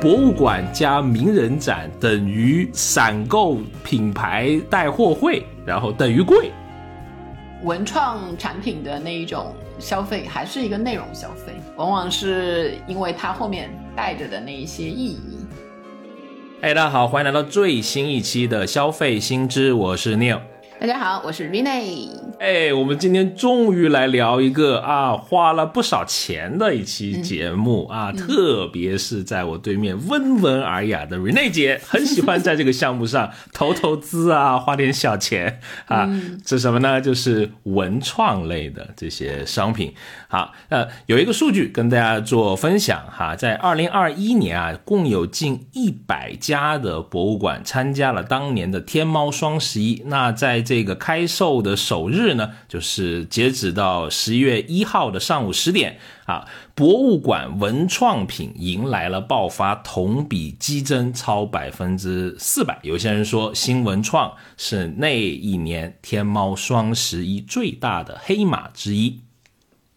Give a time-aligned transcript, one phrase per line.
[0.00, 6.50] 博物馆加名人展等于闪购品牌带货会，然后等于贵。
[7.62, 15.38] 文创产品的那一种消费还是一个内容消费，往往是因为它后面带着的那一些意义。
[16.62, 20.40] 哎，大家好，欢迎来到最新一期的消费新知，我是 Neil。
[20.80, 22.21] 大家好，我是 Rene。
[22.38, 36.08] 哎，我们今天终于来聊一个啊，花了不少钱的一期节目啊，特别是在我对面温文尔雅的 Rene 姐，很喜欢在这个项目上投投资啊，花点小钱啊。
[36.44, 37.00] 是什么呢？
[37.00, 39.94] 就是文创类的这些商品。
[40.28, 50.02] 好，呃，有一个数据跟大家做分享哈，在二零二一年啊，共有近一百家的博物馆参加了当年的天猫双十一。
[50.06, 62.78] 那在这个开售的首日呢，就是截止到十一月一号的上午十点啊，博物馆文创品迎来了爆发，同比激增超百分之四百。
[62.82, 69.20] 有些人说，新文创是那一年天猫双十一最大的黑马之一。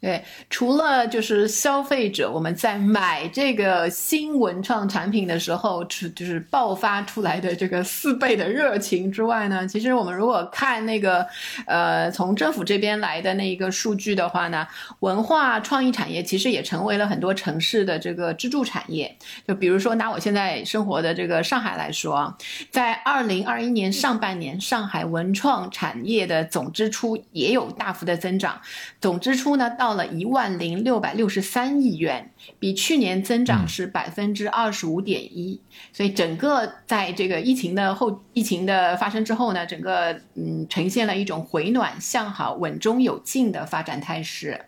[0.05, 11.25] 对，除了就是消费者我们在买这个新文创产品的时候，是就是爆发出来的这个四倍的热情之外呢，其实我们如果看那个，
[11.65, 14.67] 呃，从政府这边来的那一个数据的话呢，
[14.99, 19.17] 文化创意产业其实也成为了很多城市的这个支柱产业。
[19.47, 22.37] 就比如说拿我现在生活的这个上海来说，
[22.69, 28.61] 在二零二一年上半年，上海文创产业的总支出也有大幅的增长，
[29.01, 29.94] 总支出呢到。
[29.95, 35.59] 了一万零六百六十三亿元，比去年增长是百分之二十五点一，
[35.91, 44.65] 所以整个在这个疫情的后，疫情的发生之后呢，整个嗯呈现了一种回暖向好、稳中有进的发展态势。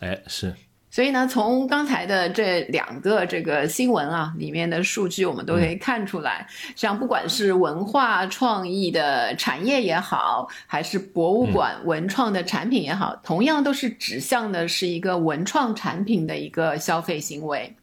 [0.00, 0.54] 哎，是。
[0.96, 17.76] 所以呢，从刚才的这两个这个新闻啊里面的数据，我们都可以看出来，像不管是文化创意的产业也好，还是博物馆文创的产品也好，同样都是指向的是一个文创产品的一个消费行为。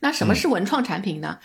[0.00, 1.38] 那什么是文创产品呢？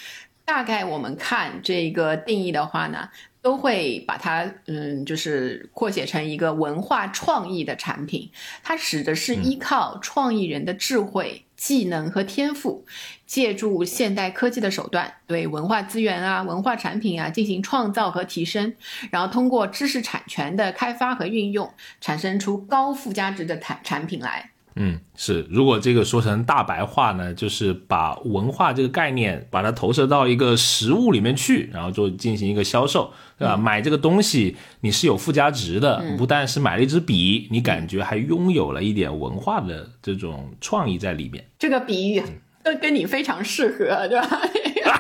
[0.46, 3.10] 大概我们看这个定义的话呢？
[3.42, 8.32] 都会把它，嗯，就是扩写成一个文化创意的产品。
[8.64, 12.86] 它指的是依靠创意人的智慧、技能和天赋，
[13.26, 18.74] 借助现代科技的手段，对文化资源啊、文化产品啊进行创造和提升，
[19.12, 24.53] 然后通过知识产权的开发和运用，产生出高附加值的产产品来。
[24.76, 25.46] 嗯，是。
[25.50, 33.56] 如果这个说成大白话呢，就是把文化这个概念，把它投射到一个实物里面去，然后就进行一个销售，对吧？
[33.56, 41.46] 买这个东西你是有附加值的，不但是买了一支笔，你感觉还拥有了一点文化的这种创意在里面。
[41.60, 42.24] 这个比喻
[42.64, 44.42] 都跟你非常适合，对吧？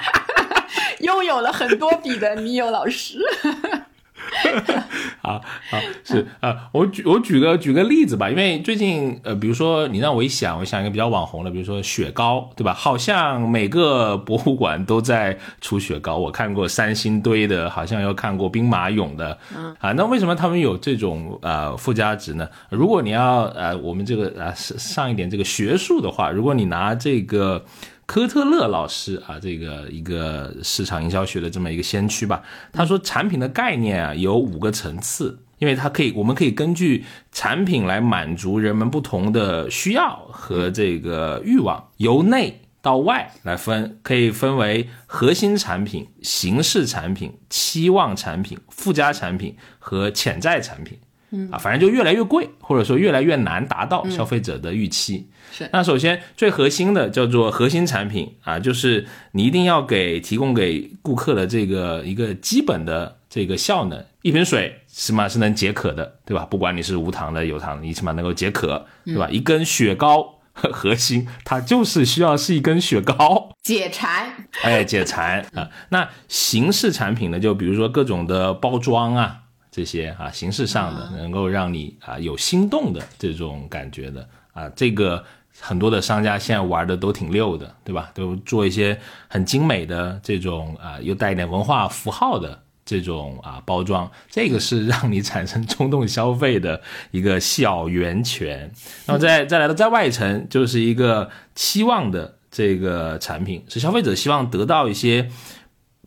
[1.01, 3.19] 拥有了很多笔的米友老师。
[5.21, 12.73] 好好是啊，我举我举个举个例子吧，因为最近呃，比如说你让我一想，我想一个比较网红的，比如说雪糕，对吧？
[12.73, 22.47] 好像每个博物馆都在出雪糕，我看过三星堆的，好像又看过兵马俑的，嗯啊，那为什么他们有这种呃附加值呢？
[22.69, 27.63] 如果你要呃我们这个啊上上一点这个学术的话，如果你拿这个。
[28.05, 50.99] 科特勒老师啊，这个一个市场营销学的这么一个先驱吧，他说产品的概念啊有五个层次，因为它可以，我们可以根据产品来满足人们不同的需要和这个欲望，由内到外来分，可以分为核心产品、形式产品、期望产品、附加产品和潜在产品。
[51.35, 55.27] 嗯啊，反正就越来越贵，或者说越来越难达到消费者的预期。
[55.51, 66.45] 是，那首先最核心的叫做核心产品啊，就是你一定要给提供给顾客的这个一个基本的这个效能，一瓶水起码是能解渴的，对吧？
[66.45, 69.27] 不管你是无糖的、有糖的，你起码能够解渴，对吧？
[69.29, 74.31] 一根雪糕核心，它就是需要是一根雪糕解馋，
[74.61, 75.69] 哎，解馋啊。
[75.89, 79.39] 那形式产品呢，就比如说各种的包装啊。
[79.75, 85.23] 这些啊，形式上的能够让你啊有心动的这种感觉的啊，这个
[85.59, 88.11] 很多的商家现在玩的都挺溜的，对吧？
[88.13, 88.95] 都做一些
[89.27, 96.79] 很精美的这种啊，又带一点文化符号的这种啊包装，这个是让你产生冲动消费的
[97.09, 98.71] 一个小源泉。
[99.07, 105.27] 那么再再来到在外层，就是一个期望的这个产品，是消费者希望得到一些。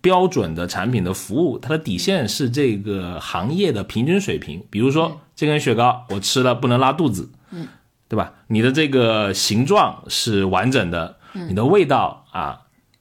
[0.07, 4.63] 标准的产品的服务，它的底线是这个行业的平均水平。
[4.71, 7.67] 比如说，这根雪糕我吃了不能拉肚子，嗯，
[8.09, 8.33] 对吧？
[8.47, 12.61] 你的这个形状是完整的，你的味道啊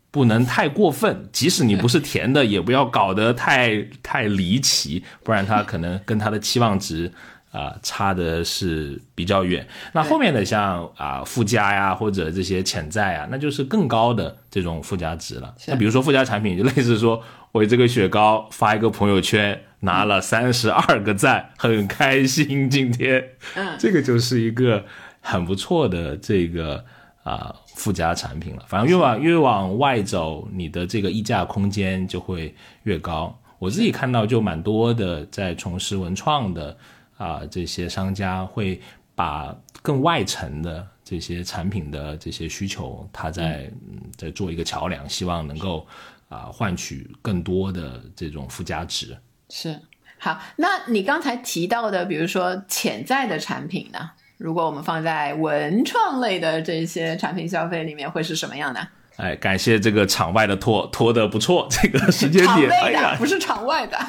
[0.10, 7.12] 不能太过分，即使你不是甜的，也不要搞得太太离奇，不然它可能跟它的期望值。
[7.56, 9.66] 啊，差的是比较远。
[9.94, 15.56] 那后面的像啊附加呀，或者这些潜在啊，那就是更高的这种附加值了。
[15.68, 17.24] 那比如说附加产品，就类似说
[17.54, 22.70] 我这个雪糕发一个朋友圈，拿了三十二个赞，很开心。
[22.70, 23.24] 今天，
[23.56, 24.84] 嗯，这个就是一个
[25.22, 26.84] 很不错的这个
[27.24, 28.66] 啊附加产品了。
[28.68, 32.54] 反正越往越往外走，你的这个溢价空间就会
[32.84, 33.40] 越高。
[33.60, 36.76] 我自己看到就蛮多的在从事文创的。
[37.18, 38.82] 啊，这些商家会
[39.16, 45.86] 把更外层的这些产品的这些需求，他在嗯在做一个桥梁，希望能够
[46.28, 49.18] 啊换取更多的这种附加值。
[49.50, 49.80] 是，
[50.18, 54.12] 好，那你刚才提到的，比如说潜在的产品呢？
[54.38, 58.86] 如果我们放在文创类的这些产品消费里面，会是什么样的？
[59.18, 63.98] 哎，感谢这个场外的拖拖的不错，这个时间点，哎呀，不是场外的，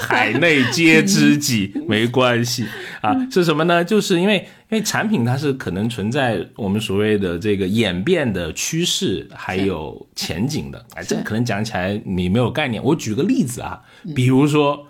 [0.00, 2.66] 海内皆知己，没关系
[3.02, 3.84] 啊，是什么呢？
[3.84, 12.82] 就是因为因为产品它是可能存在我们所谓的这个演变的趋势还有前景的，哎，这个可能讲起来你没有概念。
[12.82, 13.82] 我举个例子啊，
[14.14, 14.86] 比如说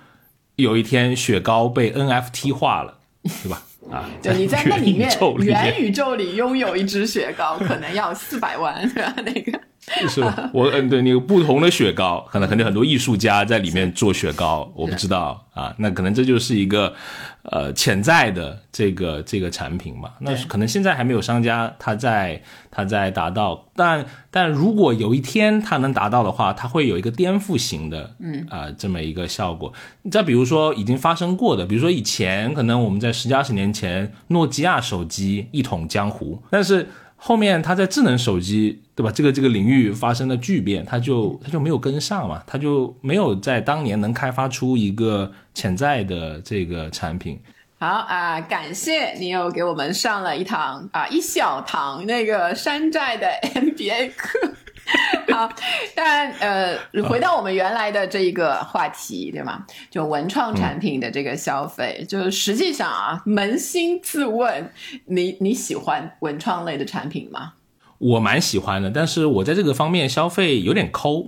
[0.54, 2.98] 有一天雪糕被 NFT 化了，
[3.42, 3.62] 对吧？
[3.90, 5.10] 啊，对，你在那里面
[5.40, 8.90] 元宇宙里拥有一只雪糕，可能要四百万，
[9.24, 9.60] 那个。
[10.08, 15.74] 是吧我嗯，对那个不同的雪糕，可能肯定很多艺术家在里面做雪糕，我不知道啊。
[15.78, 16.94] 那可能这就是一个
[17.42, 20.10] 呃潜在的这个这个产品嘛。
[20.20, 22.40] 那可能现在还没有商家他在
[22.70, 29.72] 他在达到，但但如果有一天他能达到的话，他会有一个颠覆型的嗯啊这么一个效果。
[30.10, 36.86] 再比如说已经发生过的，比如说以前可能我们在十几二十年前，诺基亚手机一统江湖，但是。
[37.22, 39.12] 后面它在智能手机，对吧？
[39.12, 47.38] 这个这个领域发生了巨变，它就它就没有跟上嘛，它就没有在当年能开发出一个潜在的这个产品。
[47.78, 54.54] 好啊，感谢你又给我们上了一堂啊一小堂那个山寨的 MBA 课。
[55.32, 55.48] 好，
[55.94, 59.64] 当然，呃，回到我们原来的这一个话题，对吗？
[59.90, 64.70] 就文创产品的这个消费，就实际上啊，扪心自问，
[65.06, 67.52] 你你喜欢文创类的产品吗？
[67.98, 71.18] 我蛮喜欢的，但是我在这个方面消费有点抠。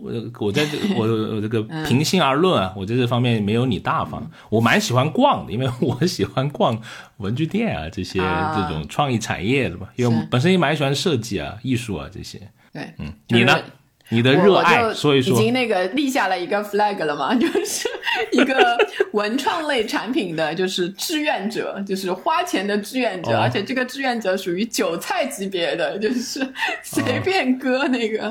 [0.41, 1.07] 我在这， 我
[1.37, 4.31] 我这个平心而论啊，我在这方面没有你大方。
[4.49, 6.81] 我蛮喜欢逛的，因为我喜欢逛
[7.19, 12.41] 文具店啊，这些这种创意产业的嘛，因为本身也蛮喜欢设计啊、艺术啊这些。
[12.73, 13.63] 对，嗯，你呢？
[14.09, 17.89] 你的热爱，所以说已经那个立下了一个 flag 了嘛， 就是
[18.31, 18.77] 一个
[19.13, 26.47] 文创类产品的就是志愿者，就是花钱的志愿者，而且这个志愿者属于韭菜级别的， 就是
[26.83, 28.29] 随便割那个，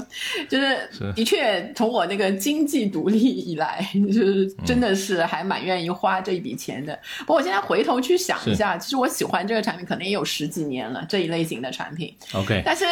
[0.47, 3.83] 就是的确从我那个经济独立以来，
[4.13, 6.93] 就是真的是还蛮愿意花这一笔钱的。
[7.21, 12.15] 不过我现在回头去想一下，其实我喜欢这个产品可能也有十几年了，这一类型的产品。
[12.33, 12.85] OK，但是。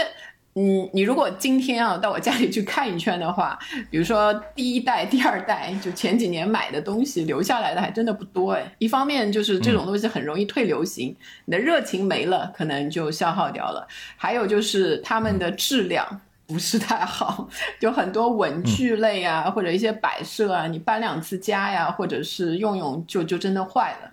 [0.55, 3.57] 嗯，你如果今天啊到我家里去看一圈的话，
[3.89, 8.75] 比如说第一代、第二代，就前几年买的东西留下来的还真的不多哎。
[8.79, 11.15] 一方面就是这种东西很容易退流行，
[11.45, 13.87] 你的热情没了，可能就消耗掉了；
[14.17, 17.47] 还有就是它们的质量不是太好，
[17.79, 24.11] 就很多文具类啊，或者一些摆设啊，你搬两次家呀，或者是用用就就真的坏了。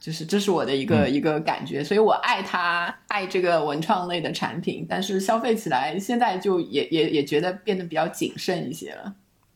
[0.00, 9.12] 就是这是我的一个一个感觉，所以我爱它，爱这个文创类的产品，但是消费起来现在就也也也觉得变得比较谨慎一些了。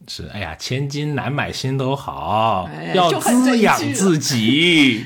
[0.07, 5.03] 是，哎呀，千金难买心头 好，要滋养自己。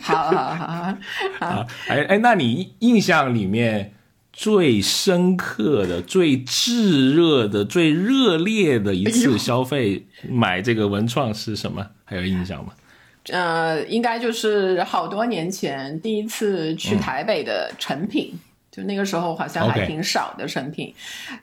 [0.00, 0.96] 好好好
[1.40, 3.94] 好， 哎哎，那你印象里面
[4.32, 11.84] 最深刻的、最炙热的、最热烈的一次消费买这个文创是什么？
[12.04, 12.72] 还有印象吗？
[13.28, 18.38] 呃，应该就是好多年前第一次去台北的成品。
[18.72, 20.94] 就那个时候好像还挺少的成品，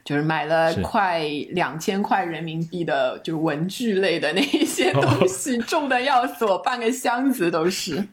[0.04, 1.20] 就是买了快
[1.52, 8.04] 两千块人民币的，就是文具类的那一些东西，重的要死，我半个箱子都是。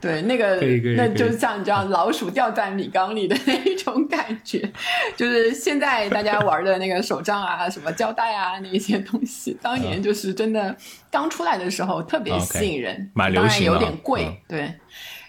[0.00, 0.56] 对，那个
[0.96, 4.66] 那就像你知道老鼠掉在米缸里的 那一种感觉，
[5.14, 10.74] 就是现在大家玩的那个手账啊、什么胶带啊那些东西，当年就是真的
[11.10, 14.72] 刚出来的时候特别吸引人，蛮流行有点贵，对。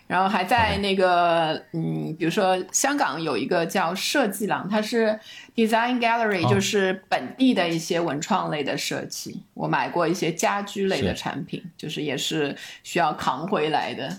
[0.07, 5.19] 然后还在那个，嗯，比如说香港有一个叫设计廊，它是
[5.55, 9.41] Design Gallery，就是本地的一些文创类的设计。
[9.55, 14.15] 我买过一些家居类的产品，就是也是需要扛回来的。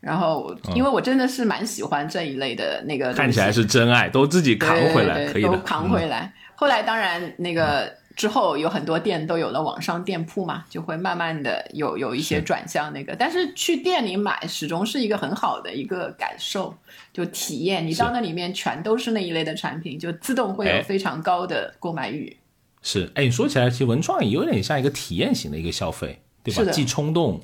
[0.00, 6.32] 然后因为我真的是蛮喜欢这一类的那个，看起来是真爱，都自己扛回来，可以的，扛回来。
[6.54, 7.92] 后来当然那个。
[8.16, 16.74] 之后有很多店都有了网上店铺嘛，就会慢慢的有有一些转向那个，但是去店里买始终是一个很好的一个感受，
[17.12, 17.86] 就体验。
[17.86, 22.34] 你到那里面全都是那一类的产品，就自动会有非常高的购买欲。
[22.80, 26.72] 是，哎，你说起来，其实文创也有点像一个体验型的一个消费，对吧？
[26.72, 27.38] 既冲动，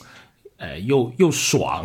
[0.57, 1.85] 呃，又又爽。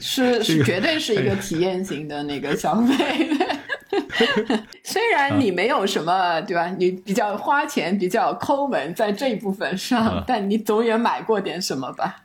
[0.00, 3.28] 是 是，绝对是一个体验型的那个消费。
[4.84, 6.66] 虽然你没有什么，对吧？
[6.78, 12.22] 你比较花钱，比较抠门，在这一部分上，但你总也买过点什么吧？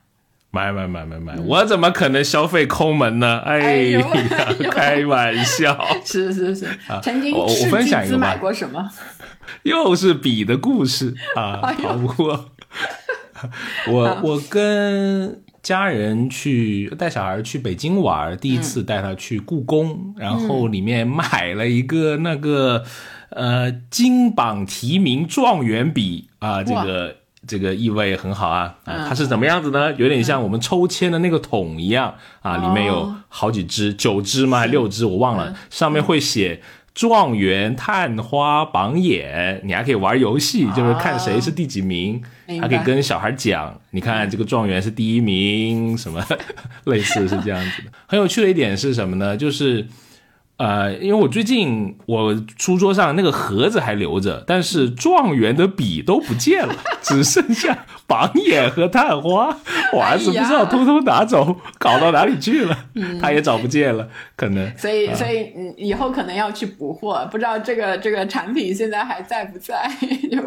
[0.54, 1.34] 买买买买买！
[1.46, 3.40] 我怎么可能消费抠门呢？
[3.46, 4.06] 哎呀，
[4.70, 5.82] 开玩笑！
[6.04, 6.68] 是是是，
[7.02, 8.90] 曾经我分享一个买过什么？
[9.64, 11.62] 又是笔的故事啊！
[11.82, 12.52] 好过，
[13.88, 15.42] 我 我跟。
[15.64, 22.84] 家人去带小孩去北京玩，第一次带他去故宫，然后里面买了一个那个
[23.30, 27.16] 呃金榜题名状元笔啊，这个
[27.46, 29.94] 这个意味很好啊啊，它是怎么样子呢？
[29.94, 34.60] 有点像我们抽签的那个桶一样啊，里面有好几支，九支吗？
[34.60, 35.06] 还六支？
[35.06, 36.62] 我忘了，上面会写。
[36.94, 42.22] 状元探花榜眼，你还可以玩游戏，就是看谁是第几名，
[42.60, 46.24] 还可以跟小孩讲，你看这个状元是第一名，什么
[46.86, 47.92] 类似是这样子的。
[48.08, 49.36] 很有趣的一点是什么呢？
[49.36, 49.88] 就是。
[50.62, 59.58] 呃，因为我最近我书桌上那个盒子还留着，但是状元的笔都不见了， 只剩下榜眼和探花。
[59.92, 62.78] 我儿子不知道偷偷拿走，搞到哪里去了，
[63.20, 64.78] 他也找不见了，可能。
[64.78, 69.90] 所以，所以以后可能要去补货，不知道这个这个产品现在还在不在？
[70.32, 70.38] 就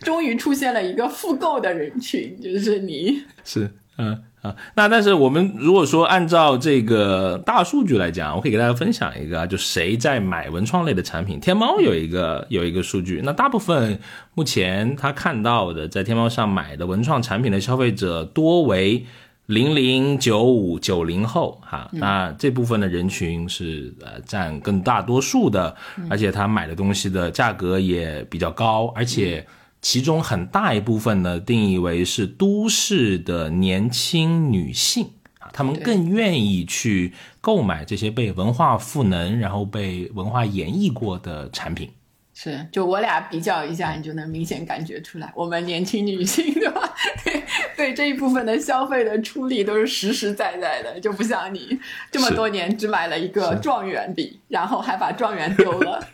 [0.00, 3.22] 终于出现了一个复购的人群，就是你。
[3.44, 4.22] 是，嗯。
[4.42, 11.38] 啊，那但是我们如果说按照这个大数据来讲，我可以给大家分享一个，就谁在买文创类的产品。
[11.38, 14.00] 天猫有一个有一个数据，那大部分
[14.34, 19.04] 目前他看到的在天猫上买的文创产品的消费者多为
[19.44, 25.76] 零零九五九零后，哈，那这部分的人群是呃占更大多数的，
[26.08, 29.46] 而且他买的东西的价格也比较高，而且。
[29.82, 41.90] 其中很大一部分呢，定义为是都市的年轻女性啊，她们更愿意去购买这些被文化赋能，然后被文化演绎过的产品。
[42.34, 46.94] 是，就我俩比较一下，你就能明显感觉出来，我们年轻女性对吧？
[47.24, 47.42] 对
[47.76, 51.78] 对，这一部分的消费的出力都是实实在在的，就不像你
[52.10, 56.06] 这么多年只买了一个状元笔，然后还把状元丢了。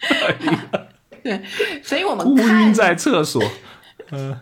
[1.26, 3.42] 对，所以我们看在厕所，
[4.12, 4.38] 嗯，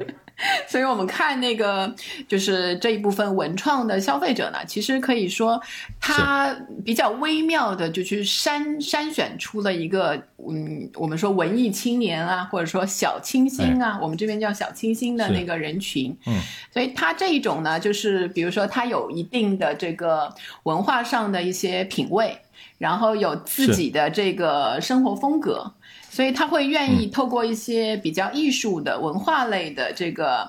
[0.69, 1.95] 所以我们看那个
[2.29, 5.61] 就是这一部分文创的消费者呢，其实可以说
[6.01, 16.39] 他比较微妙的就去筛筛选出了一个，嗯，我们说文艺青年啊，或者说小清新啊，我们这边叫小清新的那个人群，嗯，
[16.73, 22.37] 所以他这一种呢，就是比如说他有一定的这个文化上的一些品味，
[22.77, 25.73] 然后有自己的这个生活风格。
[26.15, 30.49] 所以他会愿意透过一些比较艺术的文化类的这个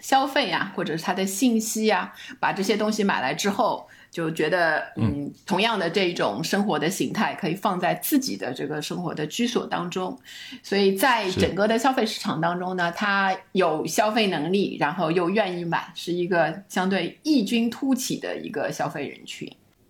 [0.00, 10.18] 消费呀，或者是他的信息呀，把这些东西买来之后，就觉得嗯，同样的这种生活的形态可以放在自己的这个生活的居所当中。
[10.64, 19.48] 所以在整个的消费市场当中呢，他有消费能力，然后又愿意买，是一个相对异军突起的一个消费人群。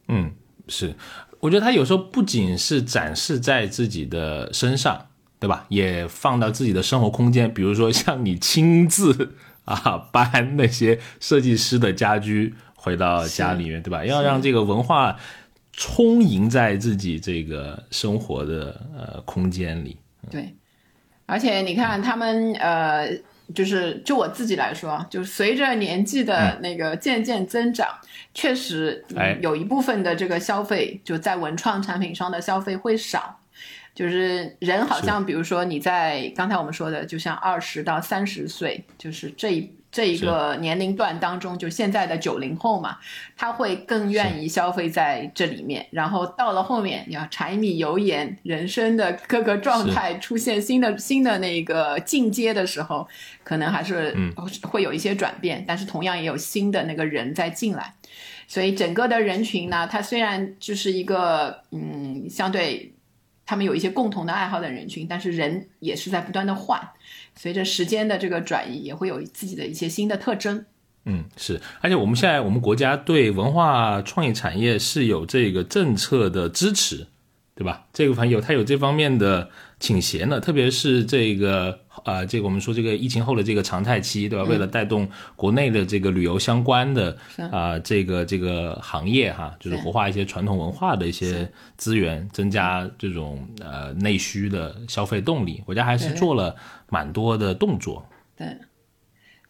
[0.09, 0.31] 嗯，
[0.69, 0.95] 是。
[1.41, 5.07] 我觉得他有时候不仅是展示在自己的身上，
[5.39, 5.65] 对吧？
[5.69, 14.05] 也放到自己的生活空间，比如说像你亲自啊搬那些设计师的家居回到家里面，对吧？
[14.05, 15.17] 要让这个文化
[15.73, 19.97] 充盈在自己这个生活的呃空间里。
[20.31, 20.55] 对，
[21.27, 23.09] 而且你看他们呃。
[23.55, 27.89] 就是就我自己来说，就是随着年纪的那个渐渐增长，
[28.35, 29.05] 确实
[29.41, 33.41] 有一部分的这个消费就在文创产品上的消费会少。
[33.95, 39.73] 就是人好像，比如说你在刚才我们说的，就像二十到三十岁，就是这一。
[39.99, 42.99] 这一个年龄段当中，就现在的九零后嘛，
[43.37, 45.85] 他会更愿意消费在这里面。
[45.91, 53.09] 然后到了后面，你要柴米油盐，人生的各个状态出现新的新的那个进阶的时候，
[53.43, 54.15] 可能还是
[54.63, 55.65] 会有一些转变。
[55.67, 57.95] 但是同样也有新的那个人在进来，
[58.47, 62.95] 所以整个的人群呢，他虽然就是一个嗯，相对
[63.45, 66.81] 他们有一些共同的爱好的人群，但是人也是在不断的换。
[67.41, 70.65] 随着时间的这个转移，也会有自己的一些新的特征。
[71.05, 77.07] 嗯，是，而且我们现在我们国家对文化创意产业是有这个政策的支持，
[77.55, 77.87] 对吧？
[77.93, 84.45] 这个反正有它有这方面的倾斜呢，特别是这个呃，这个我们说这个疫情后的这个常态期，对吧？
[84.45, 87.17] 为了带动国内的这个旅游相关的
[87.53, 96.55] 啊、这个这个行业哈，就是活化一些传统文化的一些资源，增加这种呃内需的消费动力，国家还是做了
[96.89, 98.05] 蛮多的动作。
[98.37, 98.57] 对，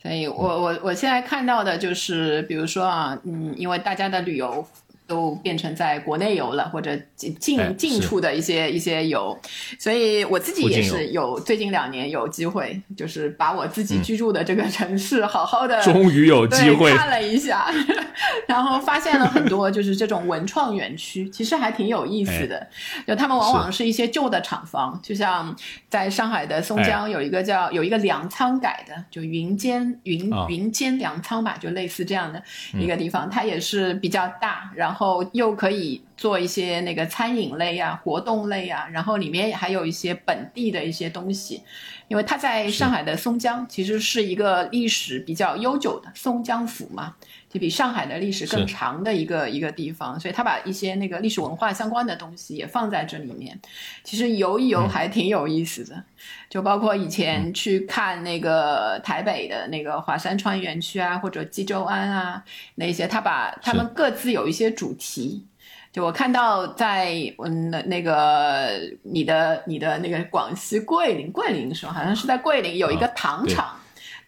[0.02, 4.66] 所以我我我现在看到的就是，比如说啊，嗯，因为大家的旅游
[5.08, 9.36] 都变成在国内游了，或者近哎近近处的一些一些游，
[9.78, 17.66] 所以我自己也是有最近两年有机会，就是把我自己居住的这个城市好好的、嗯终于有机会看了一下，
[18.46, 22.58] 然后发现了很多就是这种文创园区，其实还挺有意思的。
[22.58, 22.68] 哎
[23.06, 25.56] 就他们往往是一些旧的厂房，就像
[25.88, 30.44] 在上海的松江有一个叫、有一个粮仓改的，就云间云、啊。
[30.50, 32.42] 云间粮仓吧，就类似这样的
[32.74, 41.62] 一个地嗯方，它也是比较大，然后后又可以做一些那个餐饮类啊、活动类啊，然后里面还有一些本地的一些东西。
[42.08, 47.14] 因为它在上海的松江，其实是一个历史比较悠久的松江府嘛，
[47.48, 53.58] 就比上海的历史更长的一个一个地方，所以他把一些那个历史文化相关的东西也放在这里面。
[54.04, 56.04] 其实游一游还挺有意思的，
[56.50, 65.46] 就包括以前去看那个台北的那个华山创意园区啊，或者济州湾啊那些，他把他们各自有一些主题。
[65.90, 71.92] 就我看到在嗯那那个你的你的那个广西桂林桂林是吧？
[71.94, 73.74] 好像是在桂林有一个糖厂，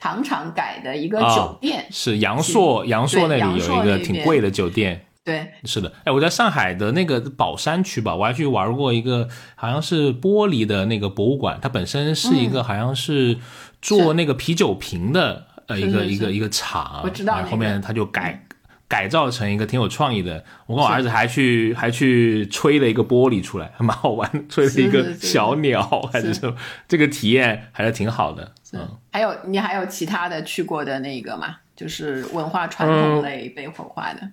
[0.01, 5.05] 糖厂改的一个啊酒店，是阳朔，阳朔那里有一个挺贵的酒店。
[5.23, 13.39] 对，是的，哎，我在上海的那个宝山区吧，我还去玩过一个，好像是玻璃的那个博物馆，它本身是一嗯个好像是
[13.83, 18.47] 做那个啤酒瓶的，呃，一个一个一个厂，我知道后面它就改。
[18.91, 25.81] 改造成一个挺有创意的，我跟我儿子还去还去吹了一个玻璃出来，还蛮好玩，吹了一个小鸟
[26.13, 26.41] 还是是。
[26.41, 26.57] 什么，
[26.89, 28.53] 这个体验还是挺好的。
[28.73, 31.59] 嗯，还有你还有其他的去过的那个吗？
[31.77, 33.15] 就是文化传嗯。
[33.15, 34.29] 统类被火化的、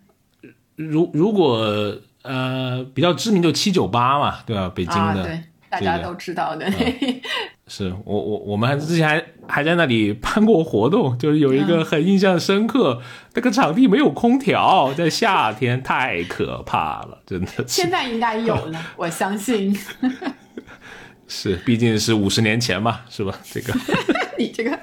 [0.76, 4.72] 如如果呃比较知名就七九八嘛，对吧？
[4.74, 6.66] 北京啊，的，对，大家都知道的。
[7.68, 13.02] 是我我我们还之前还还在那里办过活动，就是有一个很印象深刻，
[13.34, 19.78] 那个场地没有空调，在夏天太可怕了，真的是现在应该有了， 我相信。
[21.28, 23.38] 是，毕竟是五十年前嘛，是吧？
[23.52, 23.74] 这个
[24.38, 24.80] 你这个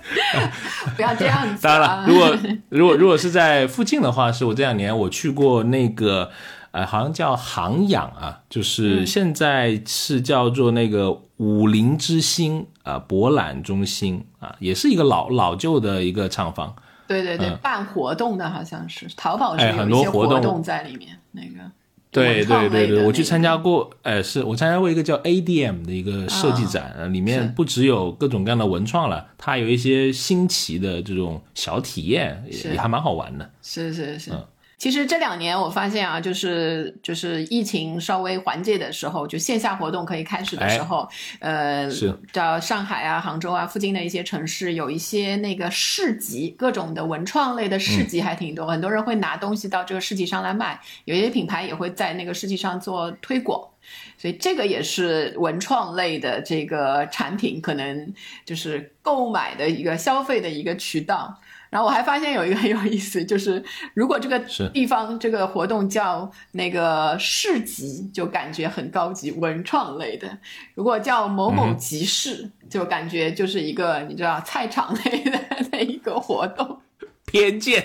[0.94, 1.96] 不要这样子、当然啊。
[2.02, 2.36] 了，如果
[2.68, 6.30] 如果如果是在附近的话，是我这两年我去过那个。
[6.74, 16.74] 呃，好像叫航养啊，就是现在是叫做那个武林之星啊、博览中心啊，也是一个老老旧的一个厂房。
[17.06, 17.58] 对对对，嗯。
[17.62, 20.42] 办活动的好像是淘宝是哎有一些很多活动。
[20.42, 21.70] 动在里面，那个
[22.10, 33.48] 对对对对，我去参加过，哎，是我参加过一个叫 ADM 的一个设计展，呃里面不只有各种各样的文创了，它还有一些新奇的这种小体验，也也还蛮好玩的。
[33.62, 34.32] 是是是。
[34.32, 34.44] 嗯
[34.76, 41.08] 其实这两年我发现啊，就是就是疫情稍微缓解的时候，就线下活动可以开始的时候，
[41.38, 53.70] 呃，哎是到上海啊、杭州啊附近的一些城市，有一些那个市集，各种的文创类的市集还挺多，很多人会拿东西到这个市集上来卖，有些品牌也会在那个市集上做推广。
[54.16, 58.14] 所以这个也是文创类的这个产品，可能
[58.46, 61.38] 就是购买的一个消费的一个渠道。
[61.74, 63.60] 然后我还发现有一个很有意思，就是
[63.94, 64.38] 如果这个
[64.72, 70.28] 地方这个活动叫那个市集，就感觉很高级，文创类的；
[70.76, 75.40] 如果叫某某嗯集市，就感觉就是一个你知道菜场类的
[75.72, 76.80] 那一个活动。
[77.26, 77.82] 偏见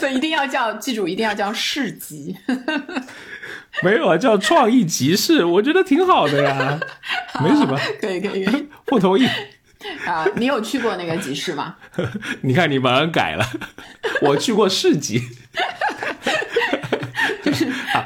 [0.00, 2.36] 所以一定要叫，记住一定要叫市集。
[3.84, 6.80] 没有啊，叫创意集市，我觉得挺好的呀，
[7.40, 9.28] 没什么，可以可以可以不同意。
[10.06, 10.26] 啊！
[10.36, 11.76] 你有去过那个集市吗？
[12.42, 13.44] 你看你马上改了，
[14.22, 15.22] 我去过市集，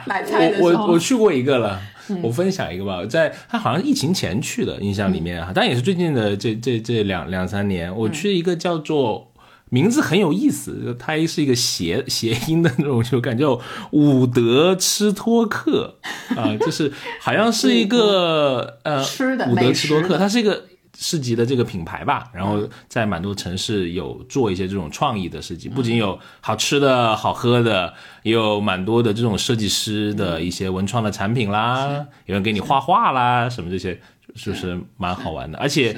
[0.06, 1.80] 买菜的时候，我我我去过一个了。
[1.80, 9.30] 嗯我分享一个吧，在他好像疫情前去的，印象里面啊，但也是最近的这这这两两三年，我去一个叫做
[9.68, 13.44] 名字很有意思，它是一个谐谐音的那种，就感觉
[13.90, 15.98] 伍德吃托克
[16.34, 20.64] 啊，就是好像是一个呃吃的伍德吃托克，它是一个。
[21.00, 34.00] 市集的这个品牌吧，然后在蛮多城市有做一些这种创意的设计，不仅有好吃的好喝的，也有蛮多的这种设计师的一些文创的产品啦，有人给你画画啦，什么这些，
[34.34, 35.56] 就是蛮好玩的。
[35.58, 35.96] 而且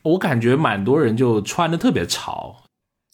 [0.00, 2.56] 我感觉蛮多人就穿的特别潮，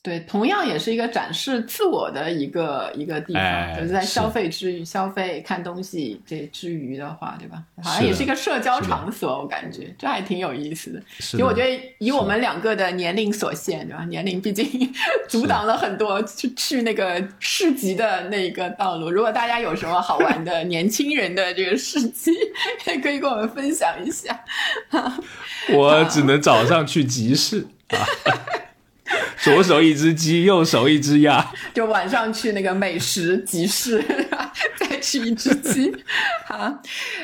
[0.02, 7.62] 对，同样也是一个展示自我的一个一个地方，哎就是在消费之余、消费看东西这之余的话，对吧？
[7.80, 11.00] 好像也是一个社交场所，我感觉这还挺有意思的。
[11.18, 14.04] 其实我觉得以我们两个的年龄所限，对吧？
[14.06, 14.92] 年龄毕竟
[15.30, 19.08] 阻挡了很多去去那个市集的那个道路。
[19.08, 22.32] 如果大家有什么好玩的 年轻人的这个市集，
[22.88, 24.44] 也可以跟我们分享一下。
[25.72, 28.02] 我只能早上去集市啊，
[29.38, 31.44] 左手一只鸡，右手一只鸭。
[31.74, 34.02] 就晚上去那个美食集市，
[34.76, 35.94] 再吃一只鸡。
[36.46, 36.78] 好，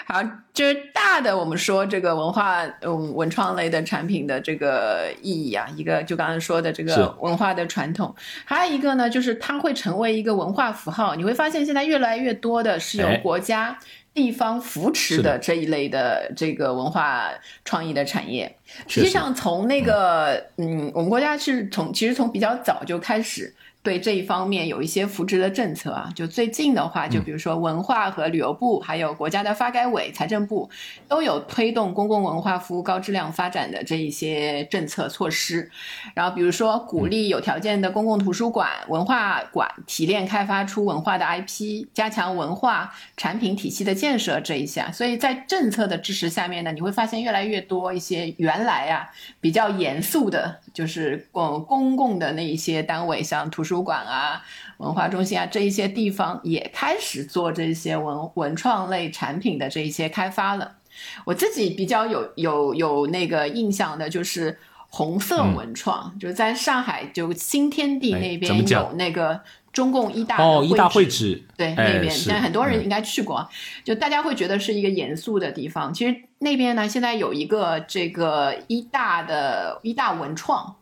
[0.07, 0.23] 好，
[0.53, 11.15] 就是大的，我们说这个文化，嗯，文创类的产品的这个意义啊，一个就刚才说的这个文化的传统，还有一个呢，就是它会成为一个文化符号。
[11.15, 13.79] 你会发现现在越来越多的是由哎国家。
[14.19, 15.39] 地方扶持的的。
[15.39, 17.31] 这一类的这个文化
[17.65, 18.53] 创意的产业，
[18.89, 23.55] 实际上从那个嗯，我们国家是从其实从比较早就开始
[23.89, 26.13] 对这一方面有一些扶持的政策啊。
[26.15, 30.69] 就最近的话，就比如说文化和旅游部，还有国家的发改委、财政部
[31.09, 35.71] 都有推动公共文化服务高质量发展的这一些政策措施。
[36.13, 44.93] 然后比如说鼓励有条件的公共图书馆、文化馆提炼开发出文化的 IP，加强文化产品体系的建设这一项。
[44.93, 49.09] 所以在政策的支持下面呢，你会发现越来越多一些原来啊
[49.41, 54.43] 比较严肃的，就是公公共的那一些单位，像图书馆啊、
[54.79, 60.77] 文化中心啊这一些地方，也开始做这些文文创类产品的这一些开发了。
[61.25, 69.41] 我自己比较有有有那个印象的就是红色文创，就是在上海就新天地那边有那个
[69.73, 71.45] 中共一大哦，一大会址。
[71.57, 73.49] 对，哎那边是现在很多人嗯应该去过啊，
[73.85, 75.93] 就大家会觉得是一个严肃的地方。
[75.95, 80.75] 其实那边呢，现在有一个这个一大的一大文创，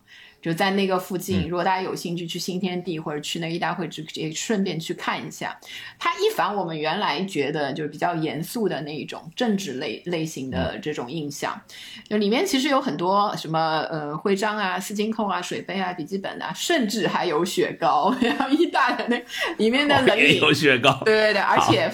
[0.46, 1.42] 就在那个附近。
[1.42, 5.58] 嗯如果大家有兴趣去新天地或者去那个一大会址，也顺便去看一下。
[5.98, 11.60] 它一反我们原来觉得就是比较严肃的那一种政治类类型嗯的这种印象。
[12.08, 19.20] 就里面其实有很多什么呃徽章啊、丝巾扣啊、水杯啊、笔记本啊，甚至还有雪糕， 然后一大的那
[19.58, 21.90] 里面的冷饮有雪糕，对对对，而且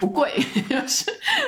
[0.00, 0.32] 不贵，
[0.68, 1.04] 就 是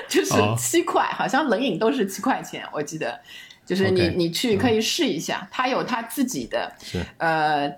[0.09, 3.21] 就是哦七块，好像冷饮都是七块钱，我记得。
[3.65, 6.73] 就是你你去可以试一下，它有它自己的
[7.19, 7.71] 呃，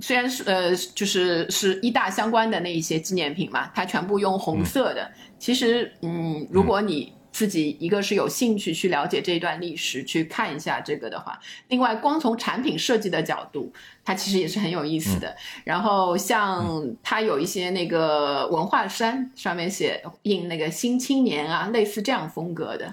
[0.00, 5.10] 虽然是呃就是是一大相关的那一些纪念品嘛，它全部用红色的。
[5.38, 13.72] 其实嗯，如果你自己一个是有兴趣去了解这一段历史，去看一下这个的话，另外光从产品设计的角度，
[14.04, 15.34] 它其实也是很有意思的。
[15.64, 22.92] 然后像它有一些那个文化衫上面写印那个新青年啊，类似这样风格的，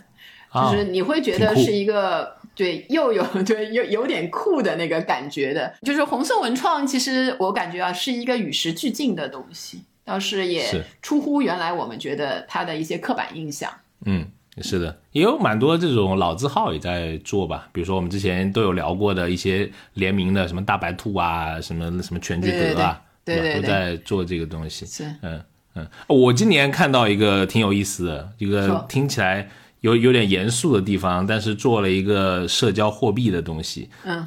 [0.49, 5.73] 啊就是你会觉得是一个对又有 对有有点酷的那个感觉的。
[5.81, 13.71] 就是红色文创，其实我感觉啊是一个与时俱进的东西，倒是也是出乎原来我们觉得它的一些刻板印象。
[14.05, 14.27] 嗯，
[14.61, 24.85] 是的，也有蛮多这种老字号也在做吧，比如说我们之前都有聊过的一些联名的，什么大白兔啊，什么什么全聚德啊，对对对对对都在做这个东西。
[24.85, 25.41] 是嗯
[25.75, 29.47] 嗯，我今年看到一个挺有意思的，一个听起来
[29.81, 33.89] 有有点严肃的地方，但是做了一个社交货币的东西。
[34.05, 34.25] 嗯？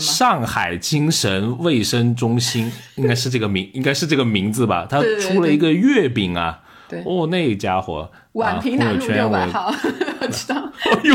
[0.00, 4.84] 上海精神卫生中心应该是这个名，应该是这个名字吧？
[4.90, 9.74] 它对对对出了一个月饼啊，对哦，那家伙，宛平啊南路六百号，
[10.20, 10.56] 我知道。
[10.84, 11.14] 哎呦，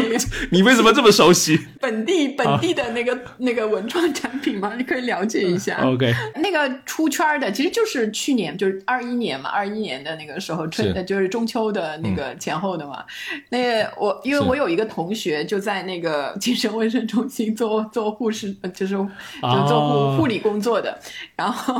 [0.50, 5.78] 你为什么这么熟悉 本地本地的那个、那个文创产品吗，你可以了解一下。
[5.84, 13.04] ？OK，那个出圈儿的，其实就是去年，就是二一年嘛，二一年的那个时候春，呃就是中秋的那个前后的嘛。
[13.50, 21.00] 那个我因为我有一个同学就在那个精神卫生中心做做护士，呃就是就做护、哦护理工作的，
[21.36, 21.76] 然后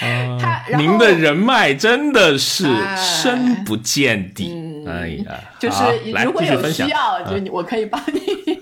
[0.00, 4.77] 啊他您的人脉真的是哎深不见底。
[4.88, 5.82] 嗯哎呀， 就是
[6.24, 8.58] 如果有需要，啊就你我可以帮你。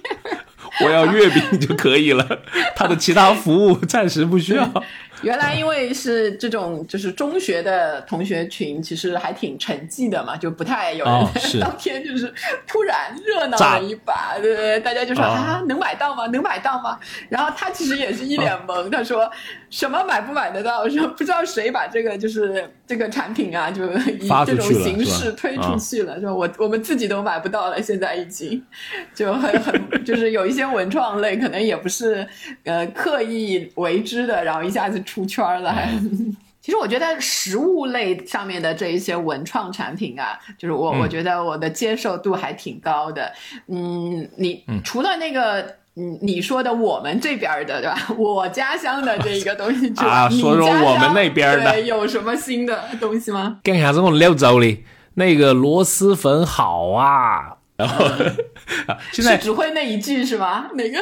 [0.85, 2.27] 我要月饼就可以了，
[2.77, 4.71] 他的其他服务暂时不需要。
[5.23, 11.29] 原来因为是这种就是中学的同学群，其实还挺沉寂的嘛，就不太有人、 哦
[11.61, 12.33] 当天就是
[12.67, 16.27] 突然热闹了一把，对对对，大家就说、哦啊，能买到吗？
[16.27, 16.99] 能买到吗？
[17.29, 19.31] 然后他其实也是一脸懵，他说
[19.71, 20.89] 什么买不买得到？
[20.89, 28.63] 说不知道谁把这个就是这个产品啊，就以这种形式推出啊去了，说我我们自己都买不到了，现在已经
[29.15, 32.27] 就很很就是有一些文创类可能也不是
[32.65, 35.89] 呃刻意为之的，然后一下子出圈了，还。
[36.61, 43.33] 其实我觉得食物类上面的这一些文创产品啊，就是我、嗯我觉得我的接受度还挺高的。
[43.69, 45.77] 嗯，你除了那个。
[45.99, 47.97] 嗯，你说的我们这边儿的对吧？
[48.19, 53.61] 我家乡的这一个东西 之外，啊你说说我们那边的有什么新的东西吗？
[53.65, 54.85] 干啥子我溜走哩？
[55.15, 58.05] 那个螺蛳粉好啊，然后
[58.87, 60.71] 啊， 现在只会那一句是吧？
[60.75, 60.99] 哪个？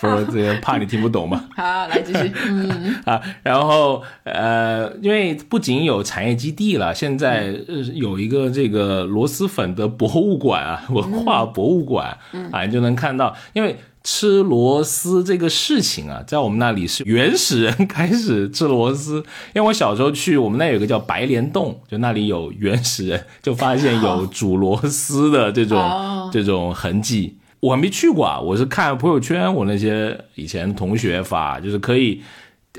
[0.00, 2.32] 不是这个怕你听不懂嘛 好，来继续。
[2.48, 12.16] 嗯，啊，然后呃，因为不仅有产业基地了，现在呃有一个这个螺蛳粉的博物馆啊，文化博物馆
[12.50, 13.76] 啊，你就能看到，因为。
[14.02, 19.16] 吃螺丝这个事情啊，在我们那里是原始人开始吃螺丝。
[19.54, 27.36] 因为我小时候去我们那有个叫白莲洞，就那里有原始人，就发现有煮螺丝的这种、哦 这种痕迹。
[27.60, 32.22] 我还没去过啊，我是看朋友圈，我那些以前同学发，就是可以，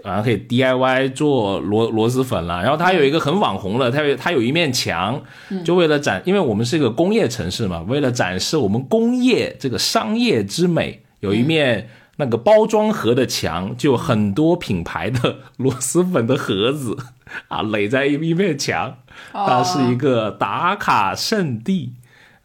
[0.03, 2.63] 好像可以 DIY 做螺螺蛳粉了。
[2.63, 5.21] 然后它有一个很网红的，它有它有一面墙，
[5.63, 11.89] 就为了展，因为我们是一个工业城市嘛，为了展示我们工业这个商业之美，有一面。
[12.17, 16.95] 那个包装盒的墙就很多品牌的螺蛳粉的盒子
[17.47, 18.97] 啊，垒在一一面墙，
[19.31, 21.93] 它是一个打卡圣地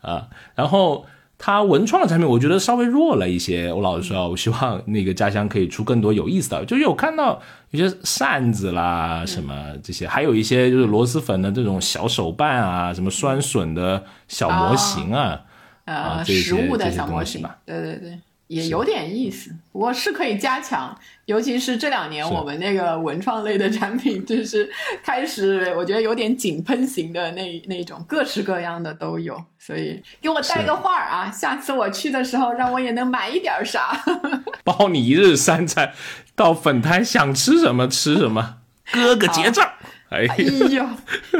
[0.00, 0.28] 啊。
[0.54, 1.04] 然后
[1.36, 3.70] 它文创的产品，我觉得稍微弱了一些。
[3.70, 15.42] 我老实说，我希望那个家乡可以出更多有意思的，就有看到有些扇子啦，什么这些，还有一些就是螺蛳粉的这种小手办啊，什么酸笋的小模型啊，
[15.84, 24.70] 呃，啊这些食物的这些小模型东西吧，对对对，也有点意思，不过是可以加强，尤其是这两年我们那个文创类的产品，就是
[25.02, 34.00] 开始我觉得有点井喷型的那那种，各式各样的都有，所以给我带个话儿啊，下次我去的时候让我也能买一点儿啥。
[34.62, 35.92] 包你一日三餐，
[36.34, 38.58] 到粉摊想吃什么吃什么，
[38.92, 39.72] 哥哥结账。
[40.08, 40.86] 哎哎呦，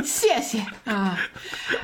[0.03, 1.17] 谢谢啊！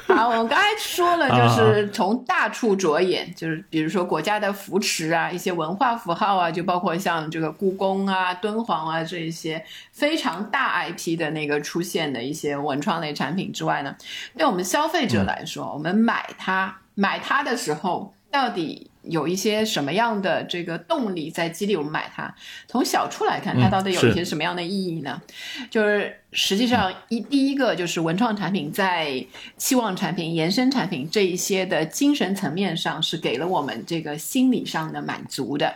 [0.09, 13.95] 好，我们刚才说了，就是从大处着眼，就是比如说国家的扶持啊，一些文化符号啊，就包括像这个故宫啊、敦煌啊这一些非常大 IP 的那个出现的一些文创类产品之外呢，
[14.37, 22.35] 对我们消费者来说，我们买它买它的时候，到底有一些什么样的这个动力在激励我们买它？
[22.67, 25.21] 从小处来看，它嗯到底有一些什么样的意义呢？
[25.71, 29.25] 就是实际上一第一个就是文创产品在
[29.59, 35.75] 期望产品、延伸产品这一些的精神层面上是给了我们这个心理上的满足的。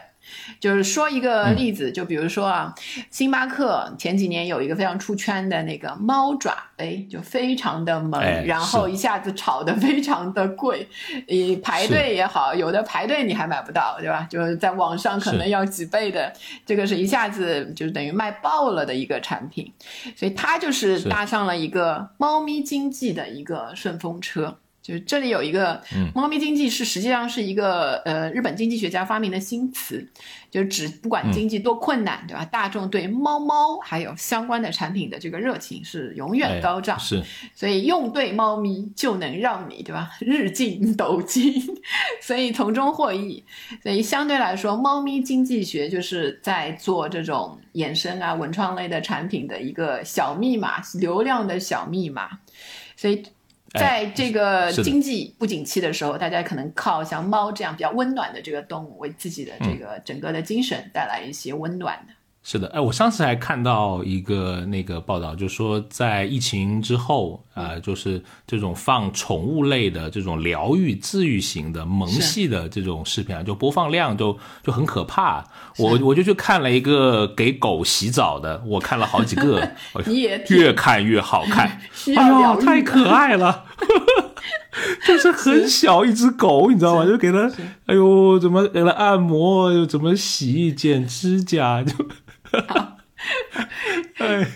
[0.61, 2.75] 就是说一个例子，就比如说啊，
[3.11, 10.89] 星巴克前几年有一个非常出圈的那个猫爪杯，就非常的萌，哎然后一下子炒得非常的贵，
[11.29, 14.27] 你排队也好，有的排队你还买不到，对吧？
[14.31, 16.33] 就是在网上可能要几倍的，
[16.65, 19.73] 这个是一下子就是等于卖爆了的一个产品，
[20.17, 24.59] 所以它就是是搭上了一个猫咪经济的一个顺风车。
[24.87, 30.09] 就是这里有一个嗯猫咪经济是实际上是一个呃日本经济学家发明的新词，
[30.49, 32.45] 就是指不管经济多困难，对吧？
[32.45, 36.97] 大众对猫猫还有相关的产品的这个热情是永远哎高涨。
[37.01, 37.21] 是
[37.53, 41.53] 所以用对猫咪就能让你对吧 日进斗金，
[42.23, 43.43] 所以从中获益。
[43.83, 52.31] 所以相对来说，猫咪经济学就是在做这种衍生啊文创类的产品的一个小密码，流量的小密码。
[52.97, 53.25] 所以。
[53.77, 62.15] 在这个经济不景气的时候，大家可能靠像猫这样比较温暖的这个动物，为自己的这个整个的精神带来一些温暖的。
[62.49, 75.45] 是的，哎，我上次还看到一个那个报道，就说在疫情之后啊、呃就是这种放宠物类的这种疗愈、治愈型的萌系的这种视频啊，就播放量就就很可怕。
[75.77, 83.65] 我我就去看了一个给狗洗澡的，我看了好几个， 我你也越看越好看， 需哎呦，要疗愈的太可爱了。
[85.05, 87.05] 就是很小一只狗，你知道吗？
[87.05, 87.51] 就给它，
[87.87, 91.93] 哎呦，怎么给它按摩，又怎么洗、剪指甲，就，
[94.19, 94.47] 哎，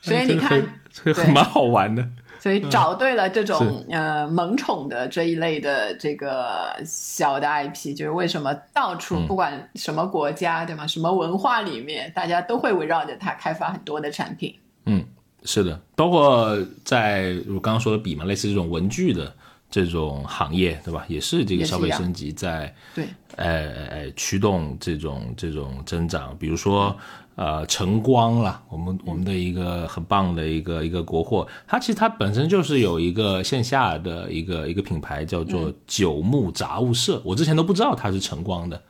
[0.00, 2.06] 所以你看很，这个蛮好玩的。
[2.38, 10.86] 所以找对了这种、呃萌宠的这一类的这个小的 IP，就是为什么到处不管什么国家、对吗？
[10.86, 14.54] 什么文化里面，大家都会围绕着它开发很多的产品。
[14.86, 15.04] 嗯，
[15.44, 19.36] 是的，包括在我刚刚说的笔嘛，类似这种文具的
[19.70, 21.04] 这种行业，对吧？
[21.06, 23.06] 也是这个消费升级在对，
[23.36, 26.96] 呃呃驱动这种这种增长，比如说
[27.36, 38.82] 呃晨光啦，我们我们的一个很棒的一个一个国货，它其实它本身就是有一个线下的一个一个品牌叫做九牧杂物社，我之前都不知道它是晨光的。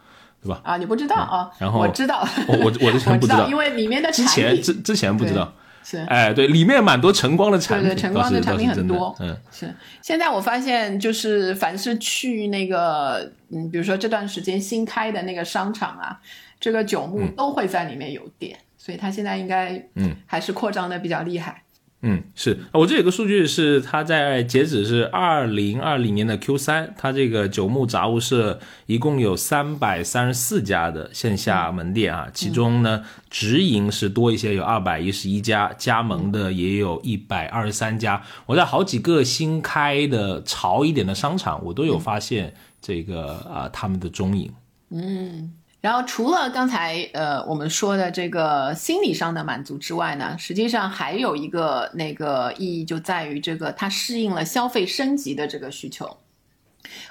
[0.43, 0.59] 对吧？
[0.65, 1.51] 啊，你不知道啊？
[1.59, 5.53] 然后我知道，我我我之前不 知道，因为里面的之前之之前不知道。
[5.83, 9.75] 是，哎，对，里面蛮多晨光的产品，对晨光的产品很多，嗯，是。
[10.03, 16.21] 现在我发现，就是凡是去那个，嗯，比如说这段时间新开的那个商场啊，
[16.61, 21.63] 这个九牧都会在里面有店，所以它现在应该，嗯，还是扩张的比较厉害。
[22.03, 38.23] 嗯，是我这有个数据是，它在截止是二零二零年的 Q 三，它这个九牧杂物社一共有三百三十四家的线下门店啊，其中呢直营是多一些，有二百一十一家，加盟的也有一百二十三家。
[38.47, 44.51] 我在好几个新开的潮一点的商场，我都有发现这个啊他们的踪影。
[44.89, 45.53] 嗯。
[45.81, 56.19] 然后除了刚才呃我们说的这个心理上的满足之外呢，实际上还有一个那个意义就在于这个它适应了消费升级的这个需求。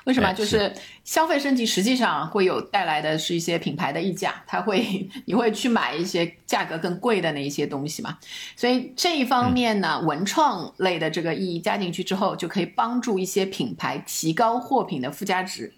[0.03, 0.33] 为什么？
[0.33, 0.73] 就是
[1.05, 8.17] 消费升级实际上会有带来的是一些品牌的溢价，它会你会去买一些价格更贵的那一些东西嘛。
[8.55, 15.71] 所以这一方面呢，文创类的这个意义加进去之后，就可以帮助一些品牌提高货品的附加值。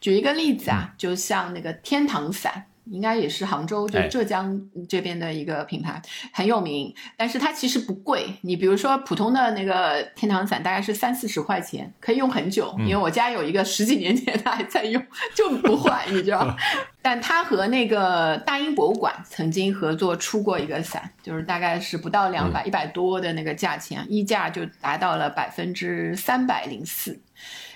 [0.00, 6.00] 举一个例子啊，就像那个天堂伞，应该也是杭州就浙江这边的一个品牌，
[6.32, 6.94] 很有名。
[7.16, 12.74] 但是它其实不贵，你比如说普通的那个天堂伞大概是三四十块钱，可以用很久。
[12.80, 15.02] 因为我家有一个十几年前它还在用，
[15.34, 16.54] 就不坏，你知道。
[17.00, 27.18] 但它和那个大英博物馆曾经合作出过一个伞，就是大概是不到两百一百多的那个价钱，溢价就达到了百分之三百零四，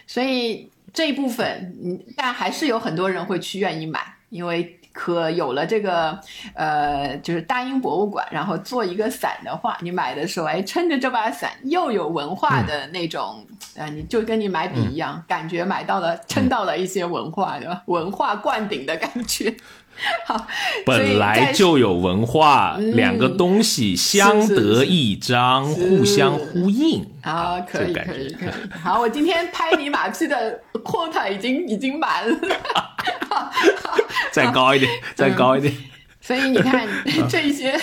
[0.06, 0.70] 所以。
[0.98, 1.46] 这一部分，
[1.84, 6.18] 嗯，但还是有很多人会去愿意买，因为可有了这个，
[6.54, 13.46] 呃，就是大英博物馆，然后做一个伞的话，你买的时候，哎，撑着这把伞，又有文化的那种，
[13.78, 19.54] 啊，你就跟你买笔一样，感觉买到了，撑到了一些文化的文化灌顶的感觉。
[20.24, 20.46] 好，
[20.86, 27.04] 本来就有文化，两个东西相得益彰，互相呼应。
[27.22, 28.52] 啊，可以，可以，可以。
[28.82, 32.38] 好，我今天拍你马屁的 quota 已经已经满了，
[34.30, 35.74] 再高一点，再高一点。
[36.28, 36.86] 所以你看，
[37.26, 37.74] 这一些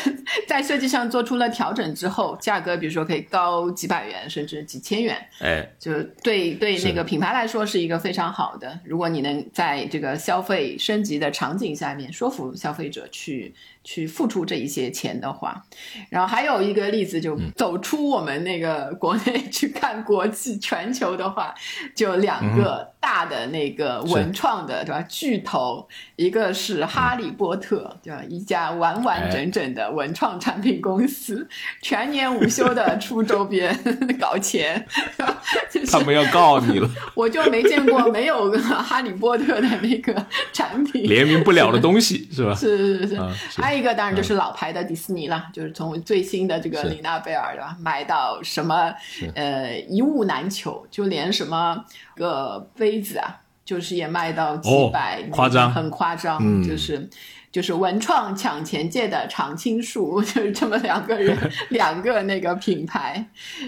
[0.48, 8.80] 在设计上做出了调整之后，价格比如说可以高几百元，甚至几千元，哎，就对对那个品牌来说是一个非常好的。
[8.84, 13.52] 如果你能在这个消费升级的场景下面说服消费者去。
[13.86, 15.64] 去付出这一些钱的话，
[16.10, 21.54] 然后还有一个例子，就走出我们那个国内去看国际全球的话，
[21.96, 31.48] 就两个大的那个文创的对吧巨头，一个是哈利波特对吧，一家完完整整的文创产品公司，
[31.84, 33.78] 全年无休的出周边
[34.20, 34.84] 搞钱，
[35.92, 41.04] 他们要告你了， 我就没见过没有哈利波特的那个产品。
[41.04, 42.56] 联名不了的东西是吧？
[42.56, 43.16] 是 是是。
[43.52, 43.75] 是，还。
[43.76, 48.94] 一个当然就是老牌的迪士尼了，就是从最新的这个里娜贝尔对吧，买到什么
[49.36, 51.84] 呃一物难求，就连什么
[52.16, 57.10] 个杯子啊，就是也卖到几百，夸张，很夸张，就是
[57.52, 61.38] 就是文创抢钱界的常青树， 就是这么两个人，
[61.70, 63.26] 两个那个品牌，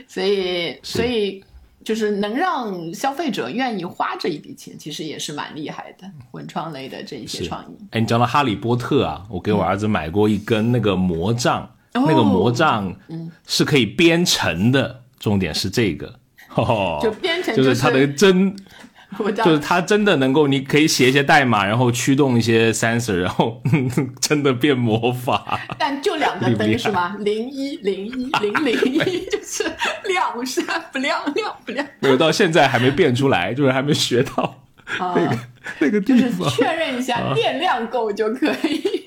[0.07, 1.43] 所以所以。
[1.87, 6.05] 就是能让消费者愿意花这一笔钱，其实也是蛮厉害的。
[6.31, 7.77] 文创类的这一些创意。
[7.91, 12.93] 哎，你讲到哈利波特啊，我给我儿子买过一根那个魔杖，那个魔杖
[13.45, 16.13] 是可以编程的，重点是这个，
[17.01, 18.53] 就编程就是它的针。
[19.43, 23.61] 就是它真的能够，你可以写一些代码，然后驱动一些 sensor，然后
[24.19, 25.59] 真的变魔法。
[25.79, 27.15] 但就两个灯是吗？
[27.23, 29.63] 零一零一零零一，就是
[30.05, 31.87] 亮是不亮，亮不亮？
[31.99, 34.61] 没有，到现在还没变出来，就是还没学到
[34.99, 35.39] 那个
[35.79, 36.49] 那个地方。
[36.49, 39.05] 确认一下电量够就可以。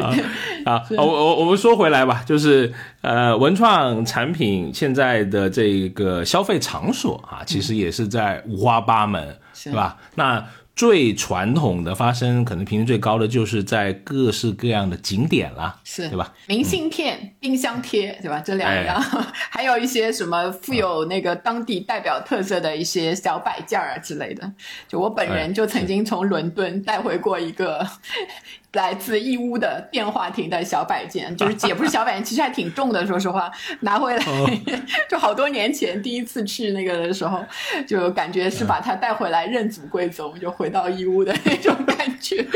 [0.00, 0.14] 啊
[0.64, 0.82] 啊！
[0.96, 9.96] 我我我们说回来吧，就是呃，文创产品现在的这个消费场所啊，其实也是在五花八门，是吧？
[10.14, 10.44] 那。
[10.74, 16.32] 最传统的发生可能频率最高的就是在各式各样的景点啦，是对吧？
[16.46, 18.40] 明信片、冰箱贴，对吧？
[18.40, 18.98] 这两样，
[19.50, 24.50] 还有一些什么富有那个当地代表特色的一些小摆件啊之类的。
[24.88, 27.86] 就我本人就曾经从伦敦带回过一个
[28.74, 33.04] 来自义乌的电话亭的小摆件， 就是也不是小摆件，其实还挺重的。
[33.04, 34.24] 说实话，拿回来
[35.10, 37.44] 就好多年前第一次去那个的时候，
[37.86, 40.52] 就感觉是把它带回来认祖归宗，就。
[40.52, 42.46] 回到义乌的那种感觉，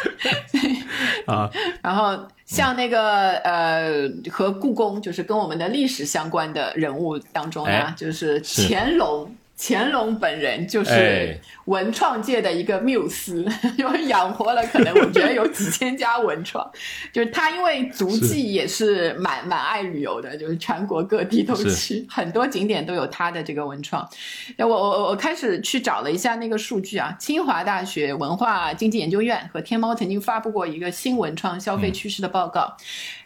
[1.26, 1.50] 啊，
[1.82, 2.16] 然后
[2.46, 9.28] 像那个呃，和故宫就是跟我们的历史相关的人物当中呢，就是乾隆
[9.58, 13.44] 乾隆本人就是哎文创界的一个缪斯，
[13.78, 16.70] 因为养活了可能我觉得有几千家文创。
[17.12, 24.06] 就是他因为足迹也是蛮蛮爱旅游的，就是全国各地都去，很多景点都有他的这个文创。
[24.56, 32.76] 那我我我开始去找了一下那个数据啊，清华大学文化经济研究院和天猫曾经发布过一个新文创消费趋势的报告，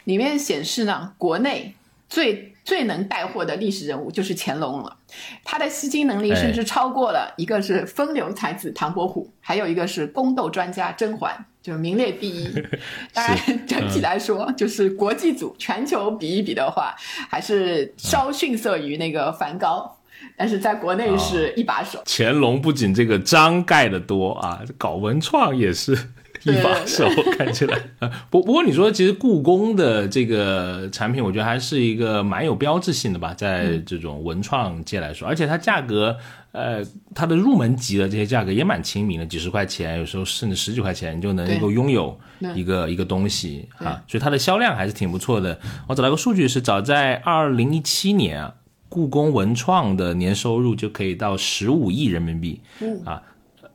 [0.05, 1.75] 里面显示呢，国内
[2.11, 4.97] 最最能带货的历史人物就是乾隆了。
[5.45, 12.53] 他的吸金能力甚至超过了一个是风流才子唐伯虎，还有一个是宫斗专家甄嬛，就是名列第一。
[13.13, 16.93] 当然，整体来说，就是国际组全球比一比的话，
[17.29, 19.97] 还是稍逊色于那个梵高。
[20.37, 25.97] 但是在国内是一把手，乾隆不仅这个章盖的多啊，搞文创也是
[26.43, 27.77] 一把手，看起来。
[27.99, 36.17] 呃 不不过你说，其实故宫的这个产品，我觉得还是一个蛮有标志性的吧，在这种文创界来说，而且它价格，
[36.51, 36.83] 呃，
[37.13, 42.17] 它的入门级的这些价格也蛮亲民的，几十块钱，有时候甚至十几块钱你就能够拥有
[42.55, 45.59] 一个一个东西啊，所以它的销量还是挺不错的。
[45.87, 48.55] 我找到一个数据是，早在二零一七年啊。
[48.93, 52.59] 故宫文创的年收入就可以到十五亿人民币，
[53.05, 53.23] 啊，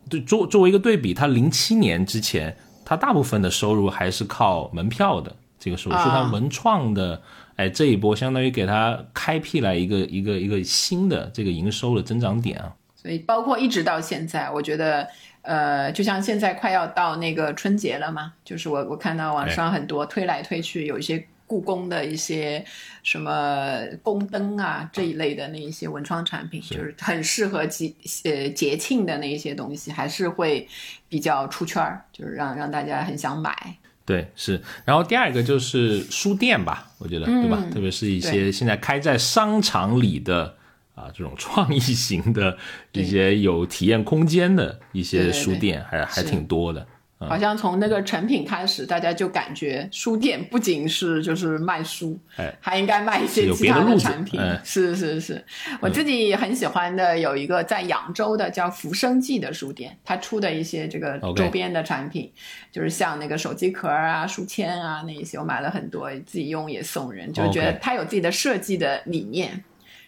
[0.08, 7.20] 对，作作为一个对比，他零七年之前，他大部分的收入还是靠门票的这个收入，啊所以它文创的，
[7.56, 12.72] 哎，这一波相当于给他开辟了一个一个一个新的这个营收的增长点啊。
[12.94, 15.08] 所以包括一直到现在，我觉得，
[15.42, 22.64] 呃，就像现在快要到那个春节了嘛，就是我我看到网上很多推来推去，有一些故宫的一些
[23.02, 27.94] 什么宫灯啊这一类的那一些文创产品，就是很适合节
[28.24, 30.68] 呃节庆的那一些东西，还是会
[31.08, 33.76] 比较出圈儿，就是让让大家很想买。
[34.04, 34.60] 对，是。
[34.84, 37.62] 然后第二个就是书店吧，我觉得，对吧？
[37.72, 40.54] 特别是一些现在开在商场里的
[40.94, 42.56] 啊这种创意型的
[42.92, 46.86] 一些有体验空间的一些书店，还还挺多的。
[47.18, 52.54] 好像从那个成品开始，大家就感觉书店不仅是就是卖书，哎。
[52.60, 54.38] 还应该卖一些其他的产品。
[54.40, 55.44] 嗯是是是，
[55.80, 62.30] 我自己很喜欢的有一个在扬州的叫福生记的书店，它出的一些这个周边的产品
[62.70, 69.64] 就是像那个手机壳啊、书签啊那一些，我买了很多，自己用也送人，就觉得它有自己的设计的理念。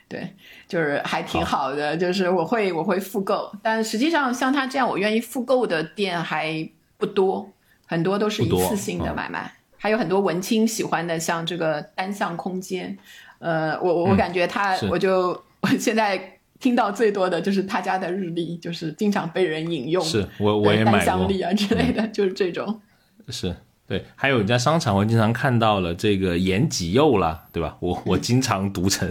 [0.08, 0.34] 对，
[0.66, 6.66] 就是还挺好的，就是我会我会复购，但实际上像他这样我愿意复购的店还
[6.98, 7.50] 不多，
[7.86, 9.54] 很多都是一次性的嗯买卖。
[9.78, 12.98] 还有很多文青喜欢的，像这个单向空间，
[13.38, 15.28] 呃，我我我感觉他，是我就
[15.60, 22.80] 我现在听到最多的就是他家的日历，就是经常被人引用，是我我也单买过，啊之类的，就是这种。
[23.28, 23.54] 是
[23.86, 24.04] 对。
[24.16, 27.76] 还有你在商场会经常看到了这个延吉柚啦，对吧？
[27.78, 29.08] 我我经常读成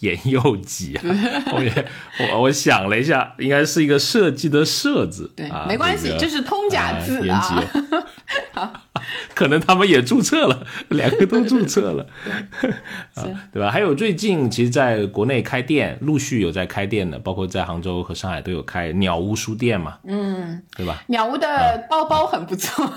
[0.00, 1.02] 延柚吉啊，
[1.50, 1.86] 后面
[2.32, 7.64] 我我想了一下，应该是一个设计的设字，对，啊、没关系，这是通假字啊。
[7.84, 8.02] 柚
[9.34, 12.06] 可能他们也注册了，两个都注册了，
[13.14, 13.22] 啊，
[13.52, 13.70] 对吧？
[13.70, 21.02] 还有最近其实在国内开店，陆续有在开店的，包括在杭州和上海都有开鸟屋书店嘛，嗯，对吧？
[21.08, 22.90] 鸟屋的包包很不错，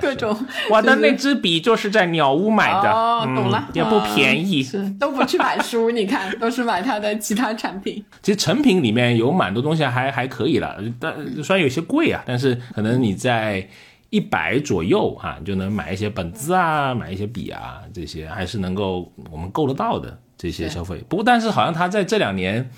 [0.00, 0.34] 各种
[0.70, 4.62] 我的那支笔就是在鸟屋买的，哦，懂了嗯，，也不便宜。
[4.62, 8.02] 嗯是都不去买书， 你看都是买它的其他产品。
[8.22, 13.68] 其实成品里面有蛮多东西还还可以了，但虽然有些贵啊，但是可能你在
[14.10, 21.04] 一百左右啊，你就能买一些本子啊，买一些笔啊，这些还是能够我们够得到的这些消费。
[21.08, 22.70] 不过，但是好像他在这两年。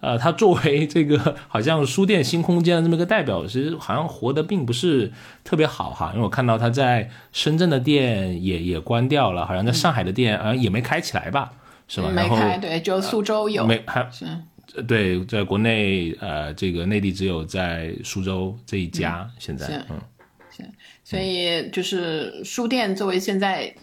[0.00, 5.10] 呃，他作为这个好像书店新空间的这么一个代表，其实好像活得并不是
[5.42, 6.10] 特别好哈。
[6.12, 11.52] 因为我看到他在深圳的店也也关掉了，好像在上海的店好像也没开起来吧，
[11.88, 12.10] 是吧？
[12.10, 13.66] 没开，对，只有苏州有。
[13.66, 14.06] 没还
[14.86, 20.00] 对，在国内呃，这个内地只有在苏州这一家，现在是嗯，
[21.02, 23.74] 所以就是书店作为现在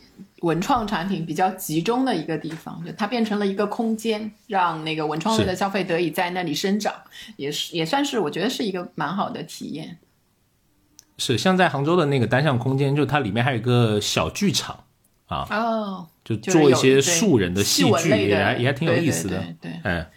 [0.44, 6.94] 文创产品比较集中的一个地方，就它变成了一个空间，让那个文创类的消费得以在那里生长，
[7.38, 9.98] 也是也算是我觉得是一个蛮好的体验。
[11.18, 14.84] 是像在杭州的那个单向空间，就它里面还有一个小剧场
[15.28, 19.38] 啊，哦，就做一些对素人的戏剧，也还也还挺有意思的。
[19.38, 20.10] 对对对对哎，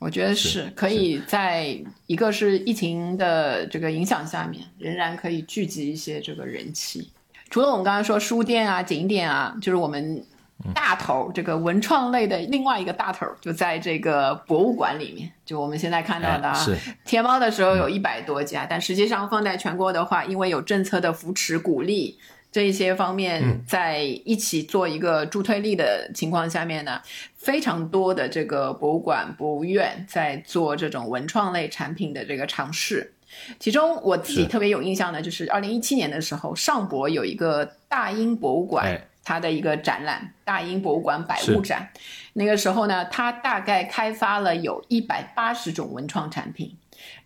[0.00, 7.12] 我觉得是可以在一个是疫情的这个影响下面，仍然可以聚集一些这个人气。
[7.50, 10.24] 除了我们刚刚说书店啊、景点啊，就是我们
[10.72, 15.30] 大头这个文创类的另外一个大头，就在这个博物馆里面。
[15.44, 22.18] 就我们现在看到的啊，哎是天猫的时候有一百多家，但实际上放在全国的话，因为有政策的扶持鼓励，
[22.52, 27.00] 这一些方面在一起做一个助推力的情况下面呢，
[27.34, 33.14] 非常多的这个博物馆、博物院在做这种文创类产品的这个尝试。
[33.58, 41.90] 其中我自己特别有印象的，就是二零一七年的时候，上博有一个大英博物馆，它的一个展览——大英博物馆百物展。
[42.34, 46.76] 那个时候呢，它大概开发了有一百八十种文创产品。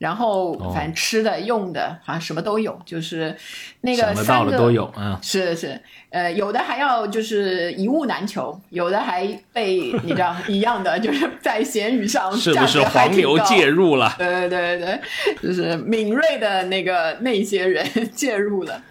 [0.05, 3.35] 然后反正吃的用的好像什么都有，就是
[3.81, 5.81] 那个三个都有啊，是是，
[6.11, 14.15] 呃，有的还要就是一物难求，有的还被 你知道一样的，就是在闲鱼上是不是黄牛介入了？
[14.19, 15.01] 对对对对，
[15.43, 17.83] 就是敏锐的那个那些人
[18.15, 18.83] 介入了，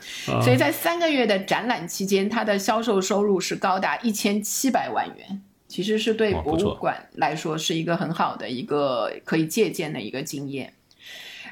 [0.42, 5.42] 所以在三个月的展览期间，它的销售收入是高达一千七百万元。
[5.66, 10.72] 其实是对博物馆来说是一个很好的一个可以借鉴的一个经验，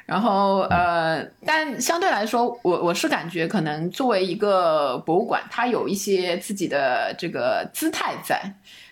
[0.05, 8.41] 然后呃，但相对来说，我我是感觉可能作为一个博物馆，它有一些自己的这个姿态在，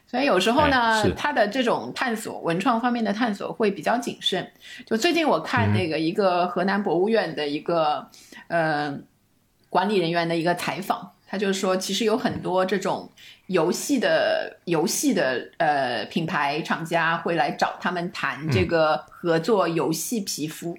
[0.07, 4.49] 所以有时候呢，它的这种探索文创方面的探索会比较谨慎。
[4.86, 8.07] 就最近我看那个一个河南博物院的一个
[8.47, 8.97] 呃
[9.70, 11.12] 管理人员的一个采访。
[11.32, 13.07] 他就说，其实有很多这种
[13.45, 20.76] 游戏的游戏的呃品牌厂家会来找他们谈这个合作游戏皮肤。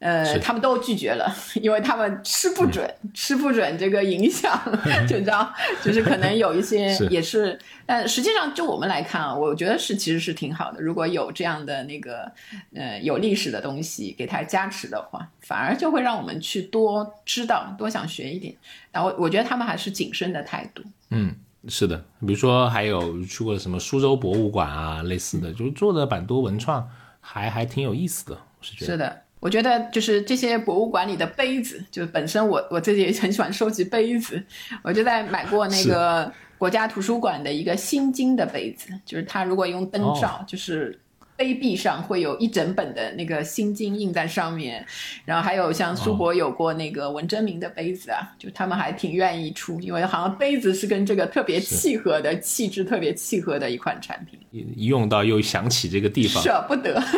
[0.00, 1.28] 呃，他们都拒绝了，
[1.60, 4.56] 因为他们吃不准，吃不准这个影响，
[5.08, 10.80] 就知道，就是可能有一些 也是，但实际上就我们来看啊，我觉得是其实是挺好的。
[10.80, 12.30] 如果有这样的那个
[12.74, 18.54] 呃有历史的东西给它加持的话，反而就会让我们去多知道，多想学一点。
[18.92, 20.82] 然后我觉得他们还是谨慎的态度。
[21.10, 21.34] 嗯，
[21.66, 26.88] 是的，比如说还有去过什么苏州博物馆啊，类似的，就是做的蛮多文创，
[27.20, 28.92] 还还挺有意思的，我是觉得。
[28.92, 29.22] 是的。
[29.40, 34.42] 我觉得就是这些博物馆里的杯子，就是本身我我自己也很喜欢收集杯子，
[34.82, 40.98] 我就在买过那个国家图书馆的一个心经的杯子，就是它如果用灯照，就是。
[41.38, 44.84] 杯壁上会有一整本的那个心经印在上面，
[45.24, 54.36] 然后还有像苏博有过那个文征明的杯子啊，就他们还挺愿意出，因为好像杯子是跟这个特别契合的气质特别契合的一款产品。
[54.50, 57.00] 一用到又想起这个地方，舍不得。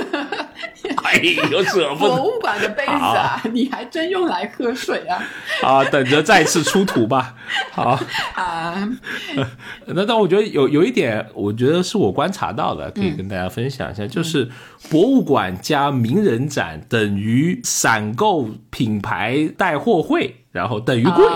[1.03, 1.15] 哎
[1.51, 2.17] 呦，舍不得！
[2.17, 5.23] 博物馆的杯子啊，你还真用来喝水啊？
[5.63, 7.35] 啊，等着再次出土吧。
[7.73, 7.99] 好
[8.35, 8.89] 啊，
[9.87, 14.07] 那但我觉得有有一点，我觉得是我观察到的，可以跟大家分享一下。
[14.07, 14.49] 就是
[14.89, 21.27] 博物馆加名人展等于散购品牌带货会，然后等于贵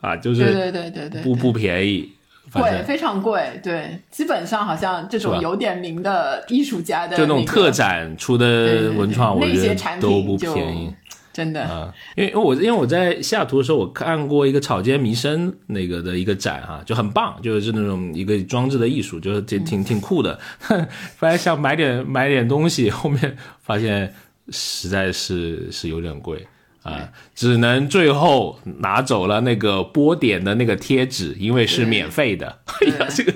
[0.00, 2.12] 啊，就是对对对对，不不便宜，
[2.52, 10.92] 贵非常贵，对，基本上好像这种有点名的艺术家的就那种特展出的文创，我觉得都不便宜。
[11.32, 20.38] 真的啊，因为我因为我在西雅图的时候，我看过一个草间弥生那个的一个展啊，就很棒，就是那种一个装置的艺术，就是挺挺挺酷的。
[20.68, 20.86] 本
[21.30, 24.12] 来想买点买点东西，后面发现
[24.50, 26.46] 实在是是有点贵
[26.82, 32.60] 啊，只能最后拿走了那个波点的那个贴纸，因为是免费的。
[32.66, 33.32] 哎 呀，这个。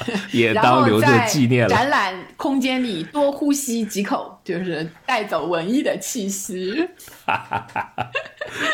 [0.32, 1.68] 也当留作纪念了。
[1.68, 6.88] 展览空间里多呼吸几口，就是带走文艺的气息。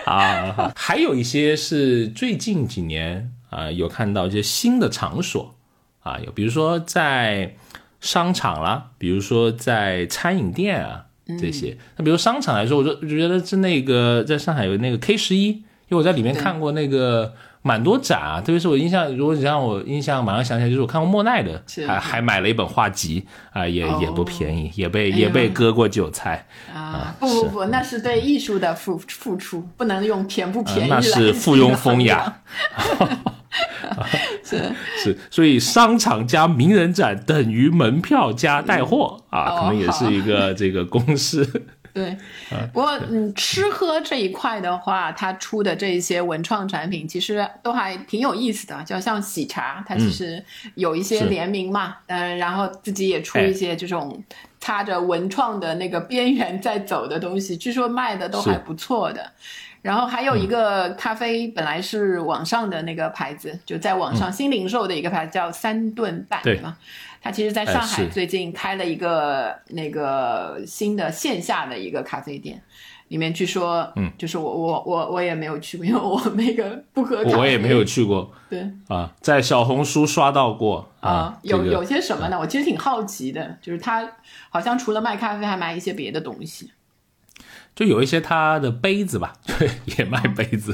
[0.06, 5.56] 啊，还有一些是最近几年啊，有看到一些新的场所
[6.04, 7.56] 啊，有比如说在
[8.00, 11.05] 商场啦，比如说在餐饮店啊
[11.38, 11.76] 这些。
[11.96, 17.34] 那比如商场来说，我就觉得是那个在上海有那个 K 十一，因为我在里面看过那个。
[17.62, 27.12] 蛮多展啊，特别是我印象，如果你让我印象，马上想起来就是我看过莫奈的，还还买了一本画集啊，也也不便宜，也被也被割过韭菜啊！
[27.18, 32.40] 不不不，那是对艺术的付付出，不能用便不便宜那是附庸风雅。
[34.44, 34.72] 是。
[35.03, 41.47] 是，所以商场加名人展等于门票加带货啊，可能也是一个这个公式。
[41.94, 42.14] 对，
[42.74, 50.44] 不过嗯，吃喝这一块的话，它出的这些文创产品其实都还挺有意思的，就像喜茶，它其实
[50.74, 54.22] 有一些联名嘛，嗯，然后自己也出一些这种
[54.61, 59.32] 擦着文创的那个边缘在走的东西，据说卖的都还不错的。
[59.82, 66.58] 然后还有一个咖啡，本来是网上的那个牌子，就在网上新零售的一个牌子叫三顿半，对。
[66.60, 66.76] 吗？
[67.22, 72.62] 它其实在上海最近开了一个那个新的线下的一个咖啡店，
[73.08, 78.70] 里面据说，嗯，就是我我我我也没有去过，因为我那个不喝咖啡，我也没有去过，对。
[78.86, 82.38] 啊，在小红书刷到过啊，有有些什么呢？
[82.38, 84.08] 我其实挺好奇的，就是他
[84.48, 86.70] 好像除了卖咖啡，还卖一些别的东西。
[87.74, 90.72] 就有一些它的杯子吧，对， 也卖杯子，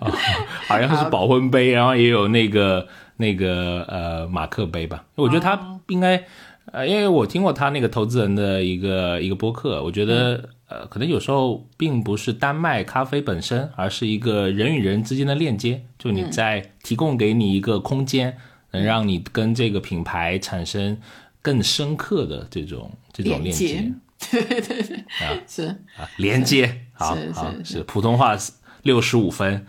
[0.00, 0.10] 啊，
[0.68, 5.04] 好像是保温杯，然后也有那个那个呃马克杯吧。
[5.14, 6.24] 我觉得它应该，
[6.72, 18.36] 呃，因为我听过他那个投资人的一个一个播客，我觉得呃，可能有时候并不是单卖咖啡本身，而是一个人与人之间的链接，就你在提供给你一个空间，
[18.72, 20.98] 能让你跟这个品牌产生
[21.40, 23.92] 更深刻的这种这种链接。
[24.30, 25.66] 对对对，啊是
[25.96, 28.36] 啊，连接好好是普通话
[28.82, 29.66] 六十五分，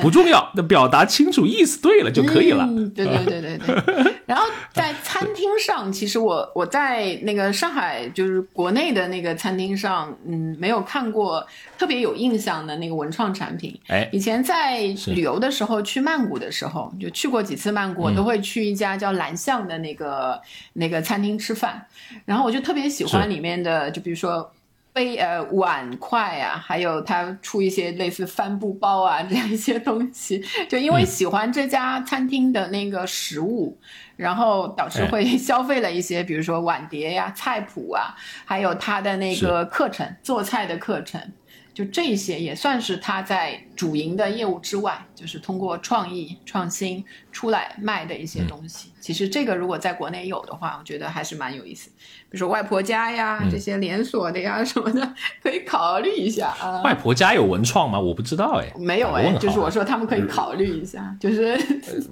[0.00, 2.66] 不重要，那表达清楚意思对了就可以了。
[2.94, 4.14] 对对对对对。
[4.26, 11.46] 然后在餐厅上，其实我我在那个上海，就是国内的那个餐厅上，嗯，没有看过
[11.78, 13.78] 特别有印象的那个文创产品。
[13.86, 20.38] 哎，以前在旅游的时候去曼谷的时候，就去过几次曼谷，都会去一家叫蓝象的那个
[20.74, 21.86] 那个餐厅吃饭，
[22.26, 24.52] 然后我就特别喜欢里面的，就比如说。
[24.92, 33.78] 杯呃碗筷啊，还有他出一些类似帆布包啊这样一些东西，就因为喜欢这家餐厅的那个食物，
[34.16, 38.14] 然后导致会 消费了一些，比如说碗碟呀、菜谱啊，
[38.44, 41.20] 还有他的那个课程做菜的课程。
[41.78, 48.88] 就这些也算是他在主营的业务之外，就是通过创意创新出来卖的一些东西。
[49.00, 51.88] 其实这个如果在国内有的话，我觉得还是蛮有意思。
[52.28, 56.82] 比如说外婆家呀，这些连锁的呀什么的，可以考虑一下啊。
[56.82, 58.00] 外婆家有文创吗？
[58.00, 58.72] 我不知道哎。
[58.76, 61.56] 没有哎，就是我说他们可以考虑一下，就是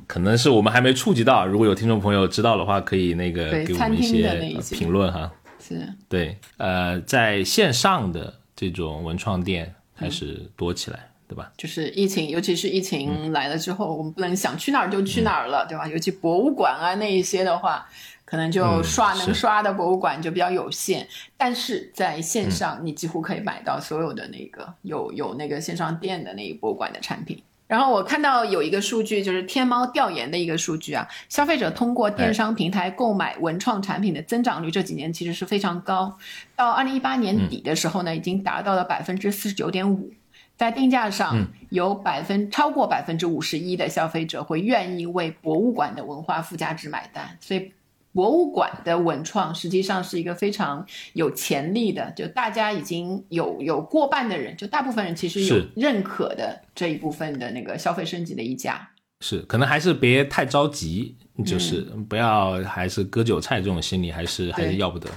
[0.06, 1.44] 可能是我们还没触及到。
[1.44, 5.28] 如果有听众朋友知道的话，可以那个给我们一些评论哈。
[5.58, 5.92] 是。
[6.08, 8.32] 对，呃，在线上的。
[8.57, 11.52] 这种文创店开始多起来，对吧？
[11.59, 15.86] 就是疫情，尤其是疫情来了之后，我们不能想去哪儿就去哪儿了，对吧？
[15.86, 17.86] 尤其博物馆啊那一些的话，
[18.24, 21.07] 可能就刷能刷的博物馆就比较有限。
[21.36, 27.42] 但是在线上，你几乎可以买到所有的那个有有那个线上店的那个博物馆的产品。
[27.66, 36.16] 然后我看到有一个数据，就是天猫调研的一个数据啊，消费者通过电商平台购买文创产品的增长率这几年其实是非常高，
[36.54, 40.12] 到二零一八年底的时候呢，已经达到了百分之四十九点五，
[40.56, 47.72] 在定价上有百分超过百分之五十一的消费者会愿意为博物馆的文化附加值买单，所以。
[48.16, 58.88] 博物馆的文创实际上是一个非常有潜力的，就大家已经有有过半的人，就大部分人其实有认可的这一部分的那个消费升级的一家。
[59.20, 61.14] 是，可能还是别太着急，
[61.44, 65.10] 就是不要还是割韭菜这种心理，还是还是要不得。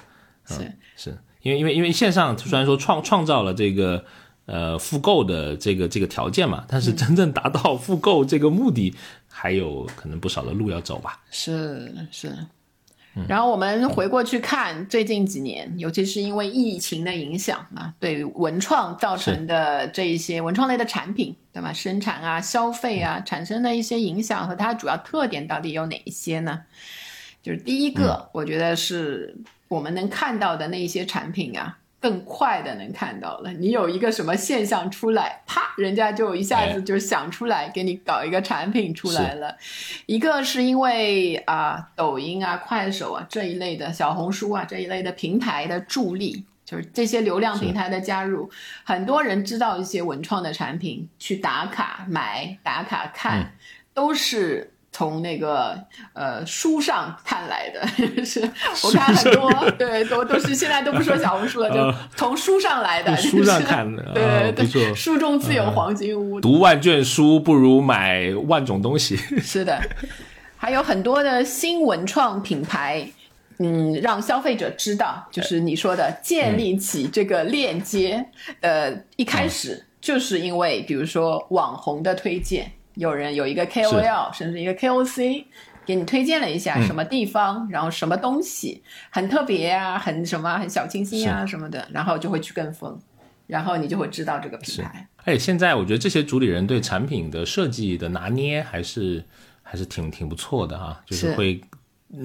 [0.45, 0.56] 是，
[0.97, 4.04] 是因为因为因为线上虽然说创创造了这个
[4.45, 8.93] 呃复购的这个这个条件嘛，但是真正达到复购这个目的，
[9.30, 11.22] 还有可能不少的路要走吧。
[11.32, 12.36] 是是。
[13.28, 21.74] 然后我们回过去看最近几年，尤其是因为疫情的影响啊，对文创造成的这一些文创类的产品，对吧？
[21.74, 26.62] 生产啊、消费啊，产生的一些影响和它主要特点到底有哪一些呢？
[27.41, 29.36] 就是第一个，我觉得是
[29.68, 31.78] 我们能看到的那一些产品啊。
[32.00, 39.58] 更快的能看到了，你有一个什么现象出来，啪，人家就一下子就想出来给你搞一个产品出来了。
[40.06, 48.50] 一个是因为啊，抖音啊、快手啊这一类的小红书啊这一类的平台的助力，就是这些流量平台的加入，
[48.84, 53.54] 很多人知道一些文创的产品，去打卡买、打卡看，
[53.93, 54.72] 都是。
[55.00, 55.82] 从那个
[56.12, 57.88] 呃书上看来的，
[58.26, 58.41] 是
[58.84, 64.93] 我看很多，对，都都是现在都不说小红书了，就从书上来的，书上看的，对，不错。
[64.93, 69.16] 书中自有黄金屋，读万卷书不如买万种东西。
[69.39, 69.80] 是的，
[70.58, 73.10] 还有很多的新文创品牌，
[73.60, 78.26] 嗯，让消费者知道，就是你说的建立起这个链接，
[78.60, 82.70] 呃，一开始就是因为比如说网红的推荐。
[83.00, 85.45] 有人有一个 KOL，甚至一个 KOC，
[85.86, 93.00] 给你推荐了一下什么地方，然后什么东西很特别啊，很什么很小清新啊什么的，然后就会去跟风，
[93.47, 95.08] 然后你就会知道这个品牌。
[95.24, 99.24] 哎，现在我觉得这些主理人对产品的设计的拿捏还是
[99.64, 101.62] 还是挺挺不错的哈，就是会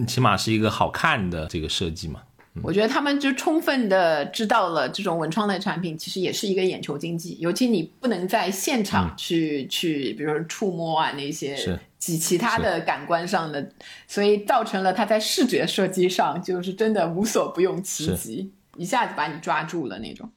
[0.08, 2.20] 起码是一个好看的这个设计嘛。
[2.62, 11.56] 我觉得他们就充分的知道了这种文创类产品其实也是一个眼球经济，尤其你不能在现场去去，比如说触摸啊那些
[11.98, 13.70] 其其他的感官上的，
[14.06, 20.30] 所以造成了它在视觉设计上就是真的无所不用其极，一下子把你抓住了那种。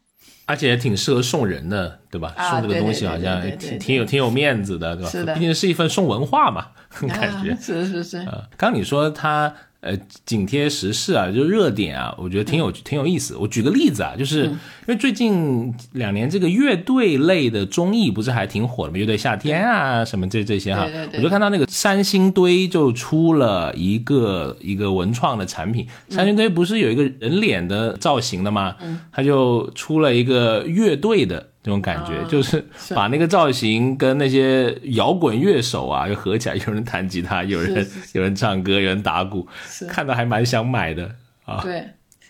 [0.45, 2.33] 而且也挺适合送人的，对吧？
[2.49, 5.09] 送这个东西好像挺挺有挺有面子的，对吧？
[5.11, 6.69] 是的，毕竟是一份送文化嘛，
[7.09, 8.25] 感觉 是是是。
[8.55, 13.35] 刚你说他呃，紧贴时事啊，就热点啊，我觉得挺有挺有意思。
[13.37, 14.57] 我举个例子啊，就是因
[14.87, 18.97] 为最近两年这个乐队类的综艺不是还挺火的吗？
[18.97, 25.87] 乐队夏天啊，什么这这些哈，对对对我就看到那个三星堆就出了一个一个文创的产品。
[26.09, 28.75] 三星堆不是有一个人脸的造型的吗？
[29.11, 31.49] 它就出了一个乐队的。
[31.67, 32.93] 这种感觉、啊就是是。
[32.95, 39.45] 把那个造型跟那些摇滚乐手啊又合起来，有人弹吉他，有人有人唱歌，有人打鼓，
[39.89, 41.13] 看到还蛮想买的
[41.43, 41.59] 啊。
[41.61, 41.85] 对，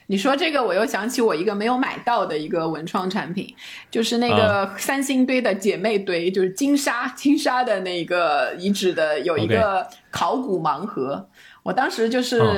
[0.08, 3.54] 你说这个，我又想起我一个没有买到的一个文创产品，
[3.92, 11.30] 就是那个三星堆的姐妹堆，就是金沙金沙的那个遗址的有一个考古盲盒。
[11.68, 12.56] 我当时就是、哦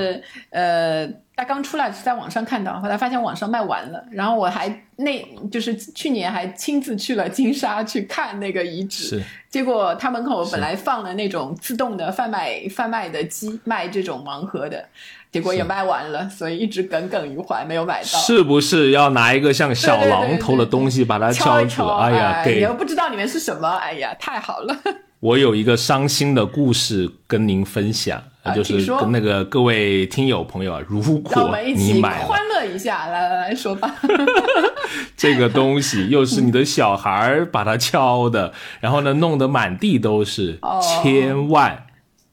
[0.51, 14.85] 呃，它刚出来是在网上看到，后来发现网上卖完了，然后我还那就是去年还亲自去了金沙去看那个遗址，结果他门口本来放了那种自动的贩卖贩卖的机，卖这种盲盒的，
[15.31, 18.19] 结果也卖完了，所以一直耿耿于怀，没有买到。
[18.19, 21.95] 是不是要拿一个像小榔头的东西把它敲一出来？
[21.95, 24.77] 哎呀，给你又不知道里面是什么，哎呀，太好了！
[25.21, 28.23] 我有一个伤心的故事跟您分享，
[28.55, 28.99] 就是啊请说。
[28.99, 33.93] 跟那个各位听友朋友啊，如果你买了欢乐一下，来来来说吧。
[35.15, 40.81] 这个东西，又是你的小孩儿把它敲的， 然后呢弄得满地都是，哦。
[40.81, 41.85] 千万。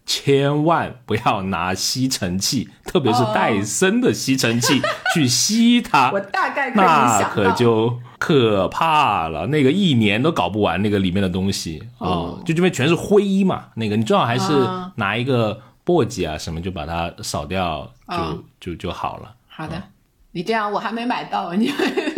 [0.09, 4.80] 千万不要拿吸尘器，特别是戴森的吸尘器
[5.12, 14.92] 去吸它，我大概可以那可就可怕了，那个一年都搞不完那个里面的东西哦嗯就这边全是灰嘛，那个你最好还是啊。
[14.94, 19.32] 拿一个簸箕啊什么就把它扫掉，就、啊就就好了。
[19.47, 19.80] 好的，
[20.32, 21.72] 你这样我还没买到，你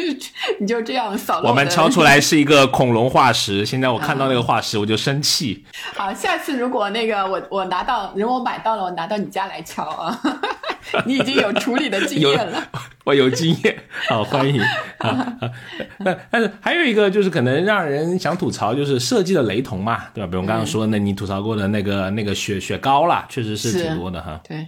[0.58, 5.66] 你就这样扫了我们敲出来是一个恐龙化石，现在我看到那个化石我就生气。
[5.94, 10.18] 好，下次如果那个我我拿到，如果我买到了，我拿到你家来敲啊。
[11.06, 12.68] 你已经有处理的经验了。
[13.04, 15.08] 我有经验， 好欢迎啊
[15.40, 15.50] 啊！
[16.04, 20.26] 但但是还有一个就是可能让人想吐槽，就是设计的雷同嘛，对吧？
[20.26, 24.38] 比如我刚刚说的，那你吐槽过的那个那个雪雪糕啦，确实是是挺多的哈。
[24.46, 24.66] 对，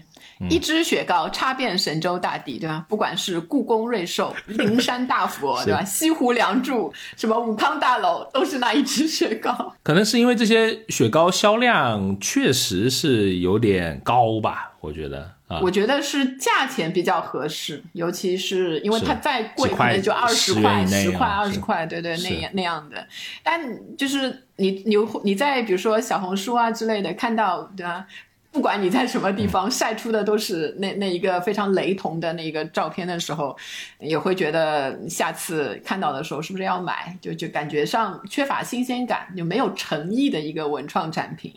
[0.48, 2.82] 一只雪糕插遍神州大地，对吧？
[2.88, 5.84] 不管是故宫瑞兽、灵山大佛，对吧？
[5.84, 9.74] 西湖梁祝、什么武康大楼，都是那一只雪糕。
[9.82, 15.60] 可能是因为这些雪糕销量确实是有点高吧，我觉得啊。
[15.62, 23.06] 我觉得是价钱比较合适，尤其是因为它再贵，可能就二十10块、十块、二十块，对对，那样那样的。
[23.42, 23.60] 但
[23.96, 28.06] 就是你你你在比如说小红书啊之类的看到，对吧？
[28.52, 33.56] 不管你在什么地方晒出的都是那那一个非常雷同的那个照片的时候，
[34.00, 37.16] 也会觉得下次看到的时候是不是要买？
[37.20, 41.54] 就就感觉上缺乏新鲜感，就没有诚意的一个文创产品。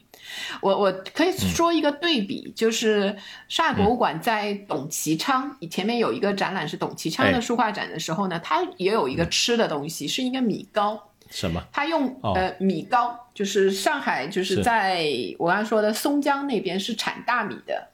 [0.62, 3.16] 我我可以说一个对比，就是
[3.48, 7.42] 上海博物馆在董其昌前面有一个展览是董其昌的哎。
[7.42, 11.10] 书画展的时候呢，它也有一个吃的东西，是一个米糕。
[11.30, 11.64] 什么？
[11.72, 12.34] 他用、哦。
[12.36, 14.64] 呃米糕，就是上海就是是。
[14.64, 15.04] 在
[15.40, 17.88] 我刚才说的松江那边是产大米的，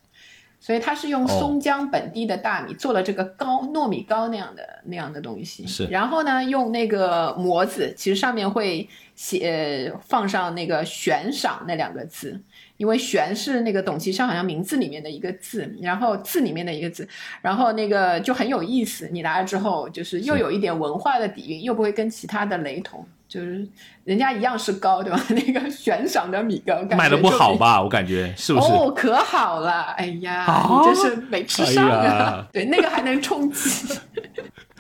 [0.60, 1.28] 所以他是用哦。
[1.28, 5.66] 松江本地的大米做了这个糕，糯米糕那样的那样的东西。
[5.66, 5.86] 是。
[5.86, 8.88] 然后呢，用那个模子，其实上面会
[9.20, 12.42] 写、呃、放上那个悬赏那两个字。
[12.78, 17.06] 因为悬是那个董其昌好像名字里面的一个字，然后字里面的一个字，
[17.42, 19.10] 然后那个就很有意思。
[19.12, 23.68] 你拿了之后，就是又有一点文化的底蕴，又不会跟其他的雷同，就是
[24.06, 25.22] 人家一样是高，对吧？
[25.28, 27.84] 那个悬赏的米糕，感觉卖的不好吧？
[27.84, 28.72] 我感觉是不是？
[28.72, 29.94] 哦，可好了！
[29.98, 32.16] 哎呀，啊你真是没吃上哎啊！
[32.16, 33.94] 呀对，那个还能充饥，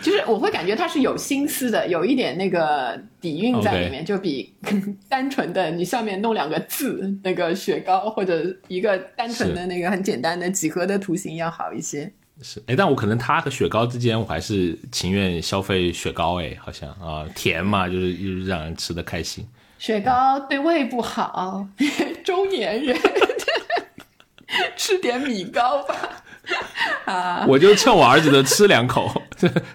[0.01, 4.53] 就是我会感觉它是有心思的，有一点那个底蕴在里面就比
[5.09, 12.11] 单纯的你上面弄两个字，那个雪糕或者一个单纯的那个很简单的几何的图形要好一些。
[12.41, 19.45] 是，哎，但我可能它和雪糕之间，我还是情愿消费雪糕，哎，好像啊，甜嘛，就是就是让人吃的开心。
[19.77, 21.67] 雪糕对胃不好，
[22.23, 22.97] 中年人
[24.77, 26.23] 吃点米糕吧。
[27.05, 29.09] 啊，我就趁我儿子的吃两口，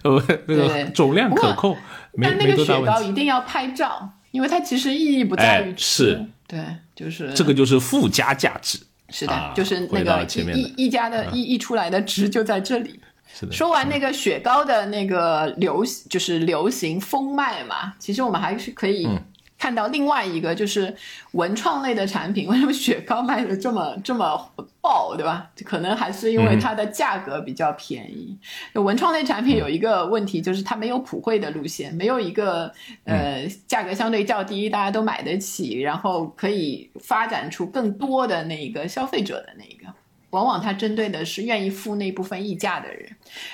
[0.03, 1.77] 呃，那个对总量可控，
[2.13, 3.03] 没但那个雪糕。
[3.03, 5.75] 一定要拍照，因为它其实意义不在于。
[5.77, 6.65] 是对，
[6.95, 8.79] 就是这个就是附加价值。
[9.11, 13.01] 是的，啊就是那个一一家的一一出来的值就在这里。
[13.33, 19.21] 是的，说完那个雪糕的那个流，就是流行风脉嘛，其实我们还是可以嗯
[19.65, 20.95] 看到另外一个，就是
[21.33, 24.53] 文创类的产品， 为什么雪糕卖的这么这么
[24.83, 25.51] 爆，对吧？
[25.65, 28.37] 可能还是因为嗯它的价格比较便宜。
[28.75, 32.71] 就文创类产品有一个问题，就是它没有普惠的路线，没有一个
[33.05, 39.91] 呃价格相对较低，大家都买得起，然后可以发展出更多的那个消费者的那个。
[40.29, 43.09] 往往它针对的是愿意付那部分溢价的人。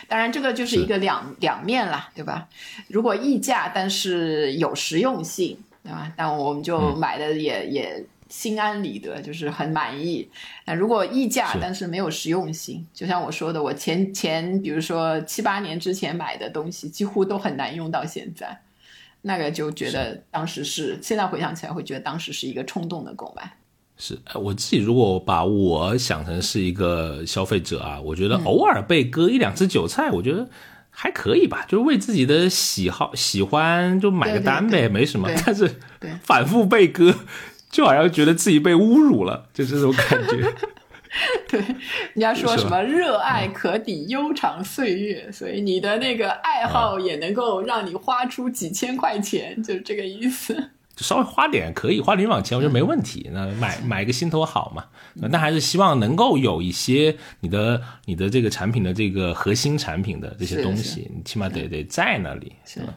[0.09, 2.49] 当然，这个就是一个两两面啦，对吧？
[2.89, 6.13] 如果溢价但是有实用性，对吧？
[6.17, 8.07] 但我们就买的也也。
[8.31, 10.31] 心安理得，就是很满意。
[10.65, 18.61] 那如果溢价，但是没有实用性，就像我说的，我前前，比如说七八年之前买的东西，几乎都很难用到现在。
[19.23, 23.53] 那个就觉得当时是，现在回想起来会觉得当时是一个冲动的购买。
[23.97, 30.49] 是，我自己如果把我想成是一个消费者啊，我觉得偶尔被割一两次韭菜，我觉得
[31.01, 35.31] 还可以吧，就是为自己的喜好喜欢就买个单呗，没什么。
[35.45, 35.77] 但是
[36.23, 37.15] 反复被割。
[37.71, 40.53] 就好像觉得自己被侮辱了，就这种感觉。
[41.47, 50.71] 对，人家说什么热爱可抵悠长岁月，所以你的那个爱好也能够让你花出几千块钱，就是这个意思。
[51.01, 53.31] 就稍微花点可以，花点往钱我觉得没问题。
[53.33, 54.85] 那买买个心头好嘛，
[55.15, 62.93] 那还是希望能够有一些你的你的这个产品的这个核心产品的这些东西，你起码得得在那里，是吧？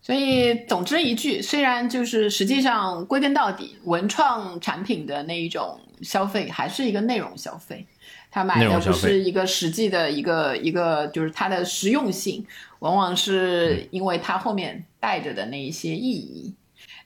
[0.00, 7.86] 所以，总之一句，虽然就是实际上归根到底，文创产品的那一种消费还是一个内容消费，
[8.30, 12.44] 他买的不是一个实际的一个一个，就是它的实用性，
[12.78, 16.54] 往往是因为它后面带着的那一些意义。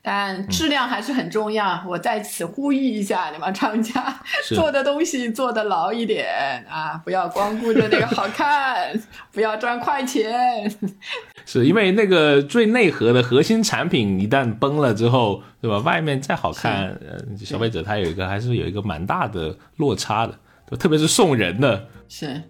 [0.08, 4.20] 但质量还是很重要，我在此呼吁一下你们厂家，
[4.54, 8.96] 做的东西做的牢一点啊，不要光顾着那个好看，
[9.32, 10.72] 不要赚快钱。
[11.44, 15.78] 是因为那个最内核的核心产品一旦崩了之后，对吧？
[15.78, 21.88] 外面再好看，呃，消费者他有一个还是有一个蛮大的落差的，特别是送人的。
[22.08, 22.40] 是，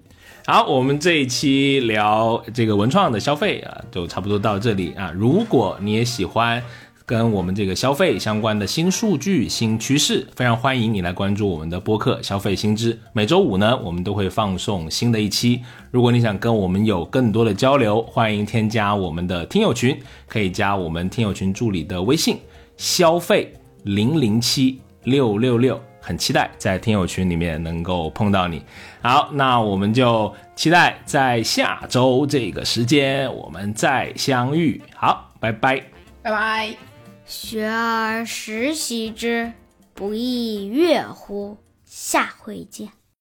[0.44, 5.10] 好，我们这一期聊这个文创的消费啊，就差不多到这里啊。
[5.14, 6.62] 如果你也喜欢。
[7.06, 12.92] 跟我们这个消费相关的新数据、新趋势，非常欢迎你来关注我们的播客《消费新知》。
[13.12, 15.62] 每周五呢，我们都会放送新的一期。
[15.92, 19.96] 如果你想跟我们有更多的交流，欢迎添加我们的听友群，
[20.26, 22.38] 可以加我们听友群助理的微信
[22.76, 23.54] “消费
[23.84, 25.80] 零零七六六六”。
[26.02, 28.62] 很期待在听友群里面能够碰到你。
[29.00, 34.80] 好，那我们就期待在下周这个时间我们再相遇。
[34.94, 35.82] 好，拜拜，
[36.22, 36.95] 拜拜。
[37.26, 39.52] 学而时习之，
[39.94, 41.58] 不亦说乎？
[41.84, 42.95] 下回见。